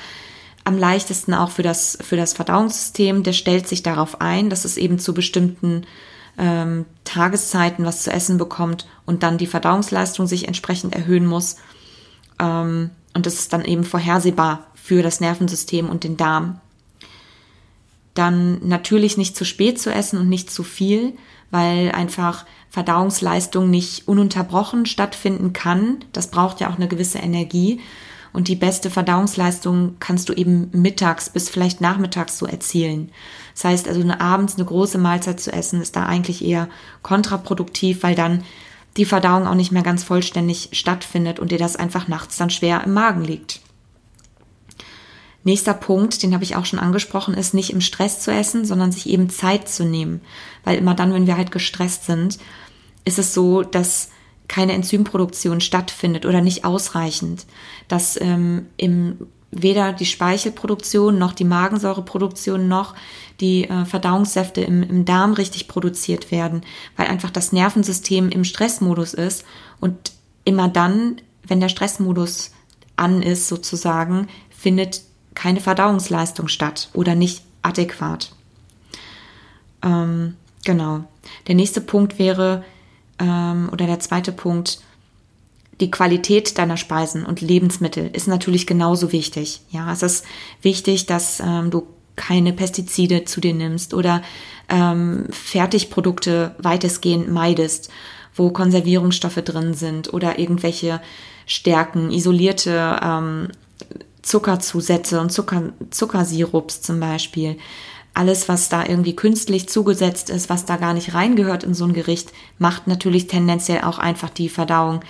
am 0.65 0.79
leichtesten 0.79 1.35
auch 1.35 1.51
für 1.51 1.63
das, 1.63 1.99
für 2.01 2.17
das 2.17 2.33
Verdauungssystem. 2.33 3.23
Der 3.23 3.33
stellt 3.33 3.69
sich 3.69 3.83
darauf 3.83 4.21
ein, 4.21 4.49
dass 4.49 4.65
es 4.65 4.77
eben 4.77 4.99
zu 4.99 5.13
bestimmten 5.13 5.87
ähm, 6.39 6.87
Tageszeiten 7.05 7.85
was 7.85 8.03
zu 8.03 8.13
essen 8.13 8.39
bekommt 8.39 8.87
und 9.05 9.23
dann 9.23 9.39
die 9.39 9.47
Verdauungsleistung 9.47 10.27
sich 10.27 10.47
entsprechend 10.47 10.95
erhöhen 10.95 11.27
muss. 11.27 11.57
Ähm, 12.41 12.91
und 13.15 13.27
das 13.27 13.35
ist 13.35 13.53
dann 13.53 13.65
eben 13.65 13.85
vorhersehbar 13.85 14.67
für 14.75 15.03
das 15.03 15.21
Nervensystem 15.21 15.89
und 15.89 16.05
den 16.05 16.17
Darm. 16.17 16.61
Dann 18.15 18.67
natürlich 18.67 19.17
nicht 19.17 19.37
zu 19.37 19.45
spät 19.45 19.81
zu 19.81 19.93
essen 19.93 20.19
und 20.19 20.29
nicht 20.29 20.51
zu 20.51 20.63
viel, 20.63 21.15
weil 21.51 21.93
einfach 21.93 22.45
Verdauungsleistung 22.71 23.71
nicht 23.71 24.09
ununterbrochen 24.09 24.87
stattfinden 24.87 25.53
kann. 25.53 26.05
Das 26.13 26.31
braucht 26.31 26.61
ja 26.61 26.71
auch 26.71 26.77
eine 26.77 26.89
gewisse 26.89 27.19
Energie. 27.19 27.81
Und 28.33 28.49
die 28.49 28.57
beste 28.57 28.89
Verdauungsleistung 28.89 29.97
kannst 30.01 30.31
du 30.31 30.33
eben 30.33 30.71
mittags 30.73 31.29
bis 31.29 31.51
vielleicht 31.51 31.83
nachmittags 31.83 32.39
so 32.39 32.47
erzielen. 32.47 33.11
Das 33.55 33.65
heißt 33.65 33.89
also, 33.89 34.01
eine 34.01 34.23
abends 34.23 34.55
eine 34.57 34.65
große 34.65 34.97
Mahlzeit 34.97 35.39
zu 35.39 35.53
essen, 35.53 35.83
ist 35.83 35.97
da 35.97 36.07
eigentlich 36.07 36.43
eher 36.43 36.69
kontraproduktiv, 37.03 38.03
weil 38.03 38.15
dann 38.15 38.43
die 38.97 39.05
Verdauung 39.05 39.47
auch 39.47 39.55
nicht 39.55 39.73
mehr 39.73 39.83
ganz 39.83 40.05
vollständig 40.05 40.71
stattfindet 40.73 41.39
und 41.39 41.51
dir 41.51 41.59
das 41.59 41.77
einfach 41.77 42.09
nachts 42.09 42.37
dann 42.37 42.51
schwer 42.51 42.85
im 42.85 42.93
Magen 42.93 43.25
liegt. 43.25 43.61
Nächster 45.45 45.75
Punkt, 45.75 46.23
den 46.23 46.35
habe 46.35 46.45
ich 46.45 46.55
auch 46.55 46.67
schon 46.67 46.79
angesprochen, 46.79 47.35
ist 47.35 47.53
nicht 47.53 47.71
im 47.71 47.81
Stress 47.81 48.21
zu 48.21 48.31
essen, 48.31 48.65
sondern 48.65 48.93
sich 48.93 49.09
eben 49.09 49.29
Zeit 49.29 49.69
zu 49.69 49.85
nehmen. 49.85 50.21
Weil 50.63 50.79
immer 50.79 50.95
dann, 50.95 51.13
wenn 51.13 51.27
wir 51.27 51.37
halt 51.37 51.51
gestresst 51.51 52.05
sind, 52.05 52.39
ist 53.05 53.19
es 53.19 53.35
so, 53.35 53.63
dass 53.63 54.11
keine 54.47 54.73
Enzymproduktion 54.75 55.61
stattfindet 55.61 56.27
oder 56.27 56.41
nicht 56.41 56.65
ausreichend, 56.65 57.47
dass 57.89 58.21
ähm, 58.21 58.67
im, 58.77 59.27
weder 59.53 59.93
die 59.93 60.07
Speichelproduktion 60.07 61.19
noch 61.19 61.33
die 61.33 61.45
Magensäureproduktion 61.45 62.67
noch 62.67 62.95
die 63.41 63.69
äh, 63.69 63.85
Verdauungssäfte 63.85 64.63
im, 64.63 64.83
im 64.83 65.05
Darm 65.05 65.35
richtig 65.35 65.69
produziert 65.69 66.31
werden, 66.31 66.63
weil 66.97 67.07
einfach 67.07 67.31
das 67.31 67.53
Nervensystem 67.53 68.31
im 68.31 68.45
Stressmodus 68.45 69.15
ist 69.15 69.45
und 69.79 70.13
immer 70.45 70.69
dann, 70.69 71.21
wenn 71.47 71.61
der 71.61 71.69
Stressmodus 71.69 72.53
an 72.97 73.23
ist 73.23 73.49
sozusagen, 73.49 74.29
findet 74.51 75.03
keine 75.35 75.61
Verdauungsleistung 75.61 76.49
statt 76.49 76.89
oder 76.95 77.15
nicht 77.15 77.43
adäquat. 77.63 78.33
Ähm, 79.83 80.37
genau. 80.65 81.05
Der 81.47 81.55
nächste 81.55 81.81
Punkt 81.81 82.19
wäre, 82.19 82.65
ähm, 83.19 83.69
oder 83.73 83.87
der 83.87 84.01
zweite 84.01 84.33
Punkt, 84.33 84.81
die 85.81 85.91
Qualität 85.91 86.59
deiner 86.59 86.77
Speisen 86.77 87.25
und 87.25 87.41
Lebensmittel 87.41 88.11
ist 88.13 88.29
natürlich 88.29 88.67
genauso 88.67 89.13
wichtig. 89.13 89.61
Ja, 89.71 89.93
es 89.93 90.03
ist 90.03 90.25
wichtig, 90.61 91.07
dass 91.07 91.41
ähm, 91.41 91.71
du 91.71 91.87
keine 92.15 92.53
Pestizide 92.53 93.25
zu 93.25 93.41
dir 93.41 93.55
nimmst 93.55 93.95
oder 93.95 94.23
ähm, 94.69 95.27
Fertigprodukte 95.31 96.55
weitestgehend 96.59 97.31
meidest, 97.31 97.91
wo 98.35 98.51
Konservierungsstoffe 98.51 99.43
drin 99.45 99.75
sind 99.75 100.13
oder 100.13 100.39
irgendwelche 100.39 101.01
Stärken, 101.47 102.11
isolierte 102.11 103.01
ähm, 103.03 103.49
Zuckerzusätze 104.23 105.21
und 105.21 105.33
Zucker, 105.33 105.73
Zuckersirups 105.91 106.83
zum 106.83 107.01
Beispiel. 107.01 107.59
Alles, 108.15 108.49
was 108.49 108.69
da 108.69 108.85
irgendwie 108.85 109.17
künstlich 109.17 109.69
zugesetzt 109.69 110.29
ist, 110.29 110.51
was 110.51 110.67
da 110.67 110.77
gar 110.77 110.93
nicht 110.93 111.15
reingehört 111.15 111.65
in 111.65 111.75
so 111.75 111.85
ein 111.87 111.95
Gericht, 111.95 112.31
macht 112.59 112.87
natürlich 112.87 113.27
tendenziell 113.27 113.83
auch 113.83 113.99
einfach 113.99 114.29
die 114.29 114.51
Verdauung 114.51 115.01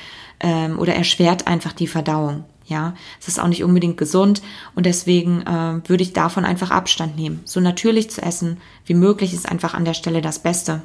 ähm, 0.43 0.79
oder 0.79 0.95
erschwert 0.95 1.47
einfach 1.47 1.73
die 1.73 1.87
Verdauung. 1.87 2.45
Ja, 2.67 2.95
es 3.21 3.29
ist 3.29 3.41
auch 3.41 3.49
nicht 3.49 3.65
unbedingt 3.65 3.97
gesund 3.97 4.41
und 4.75 4.87
deswegen 4.87 5.43
äh, 5.43 5.89
würde 5.89 6.03
ich 6.03 6.13
davon 6.13 6.45
einfach 6.45 6.71
Abstand 6.71 7.17
nehmen. 7.17 7.41
So 7.45 7.61
natürlich 7.61 8.11
zu 8.11 8.23
essen 8.23 8.59
wie 8.87 8.95
möglich 8.95 9.35
ist 9.35 9.49
einfach 9.51 9.75
an 9.75 9.85
der 9.85 9.95
Stelle 9.95 10.23
das 10.23 10.39
Beste. 10.39 10.81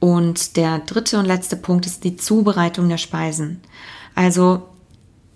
Und 0.00 0.56
der 0.56 0.78
dritte 0.78 1.18
und 1.18 1.26
letzte 1.26 1.56
Punkt 1.56 1.86
ist 1.86 2.04
die 2.04 2.16
Zubereitung 2.16 2.88
der 2.88 2.98
Speisen. 2.98 3.60
Also 4.14 4.68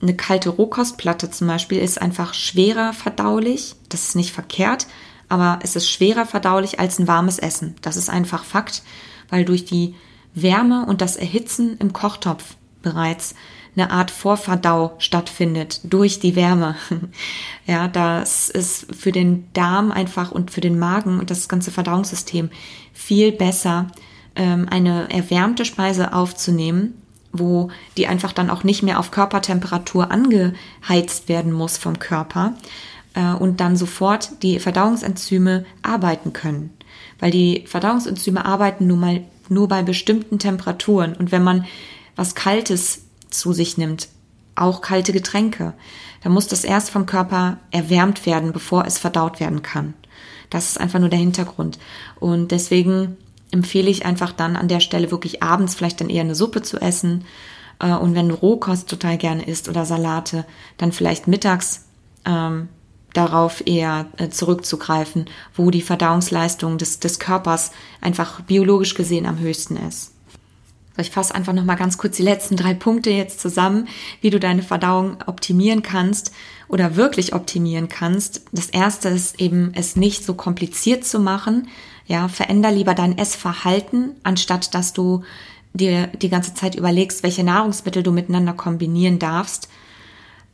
eine 0.00 0.16
kalte 0.16 0.50
Rohkostplatte 0.50 1.30
zum 1.30 1.46
Beispiel 1.46 1.78
ist 1.78 2.00
einfach 2.00 2.34
schwerer 2.34 2.92
verdaulich. 2.92 3.76
Das 3.88 4.08
ist 4.08 4.16
nicht 4.16 4.32
verkehrt, 4.32 4.86
aber 5.28 5.60
es 5.62 5.76
ist 5.76 5.88
schwerer 5.88 6.26
verdaulich 6.26 6.80
als 6.80 6.98
ein 6.98 7.08
warmes 7.08 7.38
Essen. 7.38 7.76
Das 7.82 7.96
ist 7.96 8.10
einfach 8.10 8.44
Fakt, 8.44 8.82
weil 9.28 9.44
durch 9.44 9.64
die 9.64 9.94
Wärme 10.34 10.86
und 10.86 11.00
das 11.00 11.16
Erhitzen 11.16 11.76
im 11.78 11.92
Kochtopf 11.92 12.56
bereits 12.82 13.34
eine 13.74 13.90
Art 13.90 14.10
Vorverdau 14.10 14.94
stattfindet 14.98 15.80
durch 15.84 16.20
die 16.20 16.36
Wärme. 16.36 16.76
ja, 17.66 17.88
das 17.88 18.50
ist 18.50 18.94
für 18.94 19.12
den 19.12 19.48
Darm 19.54 19.90
einfach 19.90 20.30
und 20.30 20.50
für 20.50 20.60
den 20.60 20.78
Magen 20.78 21.18
und 21.18 21.30
das 21.30 21.48
ganze 21.48 21.70
Verdauungssystem 21.70 22.50
viel 22.92 23.32
besser, 23.32 23.86
ähm, 24.36 24.66
eine 24.70 25.10
erwärmte 25.10 25.64
Speise 25.64 26.12
aufzunehmen 26.12 26.94
wo 27.32 27.70
die 27.96 28.06
einfach 28.06 28.32
dann 28.32 28.50
auch 28.50 28.62
nicht 28.62 28.82
mehr 28.82 28.98
auf 28.98 29.10
Körpertemperatur 29.10 30.10
angeheizt 30.10 31.28
werden 31.28 31.52
muss 31.52 31.78
vom 31.78 31.98
Körper 31.98 32.54
äh, 33.14 33.32
und 33.32 33.60
dann 33.60 33.76
sofort 33.76 34.42
die 34.42 34.58
Verdauungsenzyme 34.58 35.64
arbeiten 35.82 36.32
können. 36.32 36.70
Weil 37.18 37.30
die 37.30 37.64
Verdauungsenzyme 37.66 38.44
arbeiten 38.44 38.86
nun 38.86 39.00
mal 39.00 39.22
nur 39.52 39.68
bei 39.68 39.82
bestimmten 39.82 40.38
Temperaturen 40.38 41.14
und 41.14 41.32
wenn 41.32 41.44
man 41.44 41.64
was 42.16 42.34
Kaltes 42.34 43.04
zu 43.30 43.52
sich 43.52 43.78
nimmt, 43.78 44.08
auch 44.54 44.82
kalte 44.82 45.12
Getränke, 45.12 45.74
dann 46.22 46.32
muss 46.32 46.46
das 46.46 46.64
erst 46.64 46.90
vom 46.90 47.06
Körper 47.06 47.58
erwärmt 47.70 48.26
werden, 48.26 48.52
bevor 48.52 48.84
es 48.84 48.98
verdaut 48.98 49.40
werden 49.40 49.62
kann. 49.62 49.94
Das 50.50 50.68
ist 50.68 50.80
einfach 50.80 50.98
nur 50.98 51.08
der 51.08 51.18
Hintergrund. 51.18 51.78
Und 52.20 52.50
deswegen 52.50 53.16
empfehle 53.50 53.90
ich 53.90 54.04
einfach 54.04 54.32
dann 54.32 54.56
an 54.56 54.68
der 54.68 54.80
Stelle 54.80 55.10
wirklich 55.10 55.42
abends 55.42 55.74
vielleicht 55.74 56.00
dann 56.00 56.10
eher 56.10 56.22
eine 56.22 56.34
Suppe 56.34 56.62
zu 56.62 56.78
essen. 56.78 57.24
Äh, 57.78 57.94
und 57.94 58.14
wenn 58.14 58.28
du 58.28 58.34
Rohkost 58.34 58.88
total 58.88 59.16
gerne 59.16 59.44
isst 59.44 59.68
oder 59.68 59.86
Salate, 59.86 60.44
dann 60.76 60.92
vielleicht 60.92 61.26
mittags 61.26 61.86
ähm, 62.26 62.68
darauf 63.14 63.66
eher 63.66 64.06
äh, 64.16 64.28
zurückzugreifen, 64.28 65.26
wo 65.54 65.70
die 65.70 65.82
Verdauungsleistung 65.82 66.78
des, 66.78 67.00
des 67.00 67.18
Körpers 67.18 67.72
einfach 68.00 68.40
biologisch 68.42 68.94
gesehen 68.94 69.26
am 69.26 69.38
höchsten 69.38 69.76
ist. 69.76 70.12
Ich 70.98 71.10
fasse 71.10 71.34
einfach 71.34 71.54
noch 71.54 71.64
mal 71.64 71.76
ganz 71.76 71.96
kurz 71.96 72.16
die 72.18 72.22
letzten 72.22 72.56
drei 72.56 72.74
Punkte 72.74 73.10
jetzt 73.10 73.40
zusammen, 73.40 73.88
wie 74.20 74.28
du 74.28 74.38
deine 74.38 74.62
Verdauung 74.62 75.16
optimieren 75.26 75.82
kannst 75.82 76.32
oder 76.68 76.96
wirklich 76.96 77.34
optimieren 77.34 77.88
kannst. 77.88 78.42
Das 78.52 78.66
erste 78.66 79.08
ist 79.08 79.40
eben, 79.40 79.72
es 79.74 79.96
nicht 79.96 80.24
so 80.24 80.34
kompliziert 80.34 81.04
zu 81.04 81.18
machen, 81.18 81.68
ja, 82.06 82.28
veränder 82.28 82.70
lieber 82.70 82.94
dein 82.94 83.16
Essverhalten, 83.16 84.16
anstatt 84.22 84.74
dass 84.74 84.92
du 84.92 85.22
dir 85.72 86.08
die 86.08 86.28
ganze 86.28 86.52
Zeit 86.52 86.74
überlegst, 86.74 87.22
welche 87.22 87.44
Nahrungsmittel 87.44 88.02
du 88.02 88.12
miteinander 88.12 88.52
kombinieren 88.52 89.18
darfst. 89.18 89.68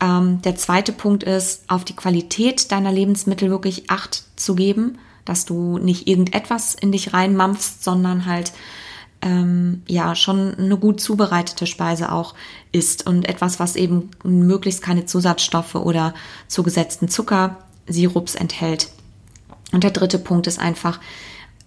Ähm, 0.01 0.43
der 0.43 0.57
zweite 0.57 0.93
Punkt 0.93 1.23
ist, 1.25 1.65
auf 1.69 1.85
die 1.85 1.97
Qualität 1.97 2.71
deiner 2.71 2.93
Lebensmittel 2.93 3.51
wirklich 3.51 3.91
Acht 3.91 4.25
zu 4.37 4.55
geben, 4.55 4.99
dass 5.25 5.45
du 5.45 5.79
nicht 5.79 6.07
irgendetwas 6.07 6.75
in 6.75 6.93
dich 6.93 7.13
reinmampfst, 7.13 7.83
sondern 7.83 8.25
halt 8.27 8.53
ähm, 9.21 9.83
ja 9.89 10.15
schon 10.15 10.55
eine 10.55 10.77
gut 10.77 11.01
zubereitete 11.01 11.67
Speise 11.67 12.13
auch 12.13 12.35
ist 12.73 13.07
und 13.07 13.29
etwas, 13.29 13.59
was 13.59 13.77
eben 13.77 14.11
möglichst 14.23 14.83
keine 14.83 15.07
Zusatzstoffe 15.07 15.75
oder 15.75 16.15
zugesetzten 16.47 17.09
Zuckersirups 17.09 18.37
enthält. 18.37 18.89
Und 19.73 19.85
der 19.85 19.91
dritte 19.91 20.19
Punkt 20.19 20.47
ist 20.47 20.59
einfach, 20.59 21.01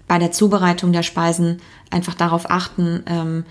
bei 0.08 0.18
der 0.18 0.32
Zubereitung 0.32 0.92
der 0.92 1.04
Speisen 1.04 1.62
einfach 1.90 2.16
darauf 2.16 2.50
achten, 2.50 3.04
ähm, 3.06 3.46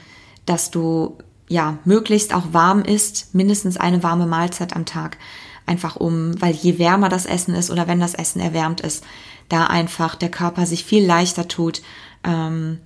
dass 0.45 0.71
du 0.71 1.17
ja 1.51 1.79
möglichst 1.85 2.33
auch 2.33 2.53
warm 2.53 2.83
isst, 2.83 3.35
mindestens 3.35 3.77
eine 3.77 4.03
warme 4.03 4.27
Mahlzeit 4.27 4.75
am 4.75 4.87
Tag. 4.87 5.19
Einfach 5.67 5.97
um, 5.97 6.41
weil 6.41 6.55
je 6.55 6.79
wärmer 6.79 7.09
das 7.09 7.27
Essen 7.27 7.55
ist 7.55 7.71
oder 7.71 7.87
wenn 7.87 8.01
das 8.01 8.15
Essen 8.15 8.41
erwärmt 8.41 8.81
ist, 8.81 9.05
da 9.49 9.67
einfach 9.67 10.15
der 10.15 10.31
Körper 10.31 10.65
sich 10.65 10.85
viel 10.85 11.05
leichter 11.05 11.49
tut, 11.49 11.83
ähm, 12.25 12.79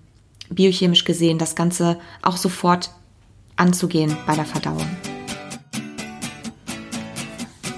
biochemisch 0.51 1.05
gesehen 1.05 1.39
das 1.39 1.55
Ganze 1.55 1.99
auch 2.23 2.37
sofort 2.37 2.91
anzugehen 3.57 4.17
bei 4.27 4.35
der 4.35 4.47
Verdauung. 4.47 5.14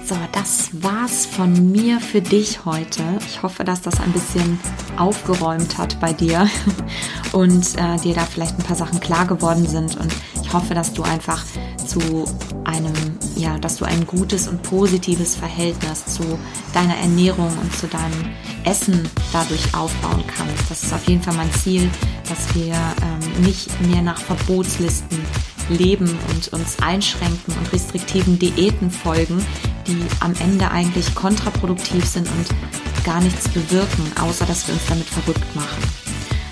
So, 0.07 0.15
das 0.31 0.69
war's 0.71 1.25
von 1.25 1.69
mir 1.69 1.99
für 1.99 2.21
dich 2.21 2.63
heute. 2.63 3.03
Ich 3.27 3.43
hoffe, 3.43 3.65
dass 3.65 3.81
das 3.81 3.99
ein 3.99 4.13
bisschen 4.13 4.57
aufgeräumt 4.95 5.77
hat 5.77 5.99
bei 5.99 6.13
dir 6.13 6.49
und 7.33 7.75
äh, 7.75 7.97
dir 7.97 8.15
da 8.15 8.21
vielleicht 8.21 8.57
ein 8.57 8.63
paar 8.63 8.77
Sachen 8.77 9.01
klar 9.01 9.27
geworden 9.27 9.67
sind. 9.67 9.97
Und 9.97 10.15
ich 10.41 10.53
hoffe, 10.53 10.73
dass 10.73 10.93
du 10.93 11.03
einfach 11.03 11.43
zu 11.85 12.23
einem, 12.63 12.93
ja, 13.35 13.59
dass 13.59 13.75
du 13.75 13.85
ein 13.85 14.07
gutes 14.07 14.47
und 14.47 14.63
positives 14.63 15.35
Verhältnis 15.35 16.05
zu 16.05 16.39
deiner 16.73 16.95
Ernährung 16.95 17.51
und 17.61 17.75
zu 17.75 17.87
deinem 17.87 18.29
Essen 18.63 19.09
dadurch 19.33 19.75
aufbauen 19.75 20.23
kannst. 20.37 20.71
Das 20.71 20.83
ist 20.83 20.93
auf 20.93 21.03
jeden 21.09 21.21
Fall 21.21 21.35
mein 21.35 21.51
Ziel, 21.51 21.89
dass 22.29 22.55
wir 22.55 22.75
ähm, 22.75 23.43
nicht 23.43 23.69
mehr 23.81 24.01
nach 24.01 24.19
Verbotslisten 24.19 25.19
leben 25.69 26.17
und 26.29 26.47
uns 26.53 26.77
einschränken 26.81 27.53
und 27.57 27.73
restriktiven 27.73 28.39
Diäten 28.39 28.91
folgen, 28.91 29.43
die 29.87 29.97
am 30.19 30.33
Ende 30.39 30.69
eigentlich 30.71 31.13
kontraproduktiv 31.15 32.05
sind 32.05 32.27
und 32.27 33.03
gar 33.05 33.21
nichts 33.21 33.47
bewirken, 33.49 34.11
außer 34.21 34.45
dass 34.45 34.67
wir 34.67 34.73
uns 34.73 34.85
damit 34.87 35.07
verrückt 35.07 35.55
machen. 35.55 35.81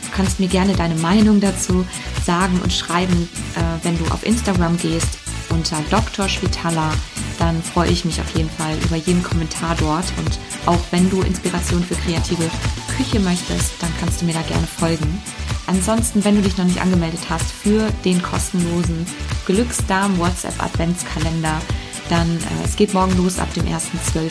Du 0.03 0.11
kannst 0.15 0.39
mir 0.39 0.47
gerne 0.47 0.73
deine 0.73 0.95
Meinung 0.95 1.41
dazu 1.41 1.85
sagen 2.25 2.59
und 2.63 2.71
schreiben, 2.71 3.29
äh, 3.55 3.85
wenn 3.85 3.97
du 3.97 4.05
auf 4.05 4.25
Instagram 4.25 4.77
gehst 4.77 5.19
unter 5.49 5.77
Dr. 5.89 6.29
Schwitala, 6.29 6.91
dann 7.37 7.61
freue 7.61 7.89
ich 7.89 8.05
mich 8.05 8.21
auf 8.21 8.35
jeden 8.35 8.49
Fall 8.49 8.77
über 8.85 8.95
jeden 8.95 9.23
Kommentar 9.23 9.75
dort 9.79 10.05
und 10.17 10.39
auch 10.65 10.79
wenn 10.91 11.09
du 11.09 11.21
Inspiration 11.21 11.83
für 11.83 11.95
kreative 11.95 12.49
Küche 12.97 13.19
möchtest, 13.19 13.73
dann 13.81 13.91
kannst 13.99 14.21
du 14.21 14.25
mir 14.25 14.33
da 14.33 14.41
gerne 14.41 14.67
folgen. 14.67 15.21
Ansonsten, 15.67 16.23
wenn 16.23 16.35
du 16.35 16.41
dich 16.41 16.57
noch 16.57 16.65
nicht 16.65 16.81
angemeldet 16.81 17.21
hast 17.29 17.51
für 17.51 17.89
den 18.03 18.21
kostenlosen 18.21 19.05
Glücksdarm 19.45 20.17
WhatsApp 20.19 20.61
Adventskalender, 20.61 21.61
dann 22.09 22.29
äh, 22.29 22.65
es 22.65 22.75
geht 22.75 22.93
morgen 22.93 23.17
los 23.17 23.39
ab 23.39 23.51
dem 23.53 23.65
1.12. 23.65 24.29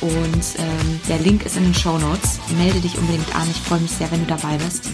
Und 0.00 0.12
ähm, 0.58 1.00
der 1.08 1.18
Link 1.18 1.44
ist 1.44 1.56
in 1.56 1.64
den 1.64 1.74
Show 1.74 1.98
Notes. 1.98 2.38
Melde 2.56 2.80
dich 2.80 2.96
unbedingt 2.96 3.34
an. 3.34 3.48
Ich 3.50 3.60
freue 3.60 3.80
mich 3.80 3.90
sehr, 3.90 4.10
wenn 4.10 4.20
du 4.20 4.26
dabei 4.26 4.56
bist. 4.56 4.88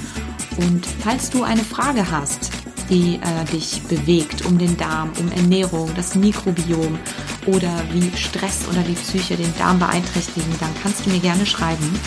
Und 0.57 0.87
falls 0.87 1.31
du 1.31 1.43
eine 1.43 1.65
Frage 1.65 2.11
hast, 2.11 2.51
die 2.89 3.17
äh, 3.17 3.45
dich 3.53 3.83
bewegt, 3.83 4.45
um 4.45 4.59
den 4.59 4.77
Darm, 4.77 5.13
um 5.19 5.31
Ernährung, 5.33 5.91
das 5.95 6.15
Mikrobiom 6.15 6.99
oder 7.47 7.83
wie 7.93 8.17
Stress 8.17 8.69
oder 8.71 8.83
die 8.83 8.95
Psyche 8.95 9.37
den 9.37 9.53
Darm 9.59 9.79
beeinträchtigen, 9.79 10.53
dann 10.61 10.71
kannst 10.83 11.07
du 11.07 11.11
mir 11.11 11.21
gerne 11.21 11.47
schreiben. 11.47 11.99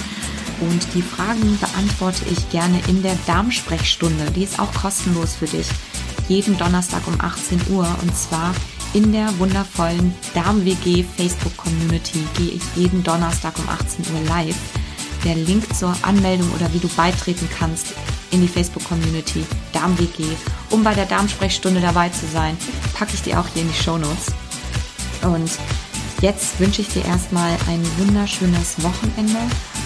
Und 0.60 0.94
die 0.94 1.02
Fragen 1.02 1.58
beantworte 1.60 2.26
ich 2.32 2.50
gerne 2.50 2.80
in 2.88 3.04
der 3.04 3.18
Darmsprechstunde. 3.28 4.32
Die 4.32 4.44
ist 4.44 4.60
auch 4.60 4.74
kostenlos 4.74 5.36
für 5.36 5.46
dich. 5.46 5.68
Jeden 6.28 6.58
Donnerstag 6.58 7.08
um 7.08 7.20
18 7.20 7.62
Uhr. 7.70 7.88
Und 8.02 8.16
zwar 8.16 8.54
in 8.94 9.12
der 9.12 9.38
wundervollen 9.38 10.14
Darm-WG 10.34 11.04
Facebook-Community 11.04 12.24
gehe 12.38 12.52
ich 12.52 12.64
jeden 12.76 13.04
Donnerstag 13.04 13.54
um 13.60 13.70
18 13.70 14.06
Uhr 14.14 14.28
live. 14.28 14.56
Der 15.24 15.36
Link 15.36 15.76
zur 15.76 15.96
Anmeldung 16.02 16.50
oder 16.54 16.72
wie 16.74 16.80
du 16.80 16.88
beitreten 16.90 17.48
kannst 17.58 17.94
in 18.32 18.42
die 18.42 18.48
Facebook-Community 18.48 19.46
Darm-WG, 19.74 20.24
um 20.70 20.84
bei 20.84 20.94
der 20.94 21.06
Darmsprechstunde 21.06 21.82
dabei 21.82 22.10
zu 22.10 22.26
sein, 22.28 22.58
packe 22.94 23.14
ich 23.14 23.22
dir 23.22 23.40
auch 23.40 23.48
hier 23.54 23.64
in 23.64 23.70
die 23.70 23.84
Show 23.84 23.98
Notes. 23.98 24.28
Und 25.22 25.52
jetzt 26.22 26.60
wünsche 26.60 26.82
ich 26.82 26.90
dir 26.90 27.06
erstmal 27.06 27.52
ein 27.68 27.84
wunderschönes 27.98 28.84
Wochenende 28.84 29.40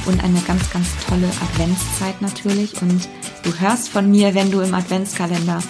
und 0.06 0.24
eine 0.24 0.40
ganz, 0.42 0.70
ganz 0.72 0.88
tolle 1.08 1.28
Adventszeit 1.28 2.22
natürlich. 2.22 2.82
Und 2.82 3.08
du 3.44 3.54
hörst 3.60 3.90
von 3.90 4.10
mir, 4.10 4.34
wenn 4.34 4.52
du 4.52 4.62
im 4.62 4.74
Adventskalender 4.74 5.62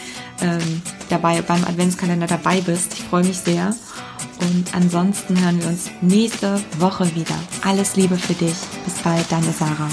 ähm, 0.42 0.82
dabei, 1.10 1.42
beim 1.42 1.64
Adventskalender 1.64 2.28
dabei 2.28 2.62
bist. 2.62 2.94
Ich 2.94 3.04
freue 3.04 3.24
mich 3.24 3.38
sehr. 3.38 3.76
Und 4.40 4.74
ansonsten 4.74 5.40
hören 5.40 5.60
wir 5.62 5.68
uns 5.68 5.92
nächste 6.02 6.60
Woche 6.80 7.16
wieder. 7.16 7.36
Alles 7.64 7.96
Liebe 7.96 8.18
für 8.18 8.34
dich. 8.34 8.56
Bis 8.86 8.96
bald, 9.04 9.32
deine 9.32 9.52
Sarah. 9.52 9.90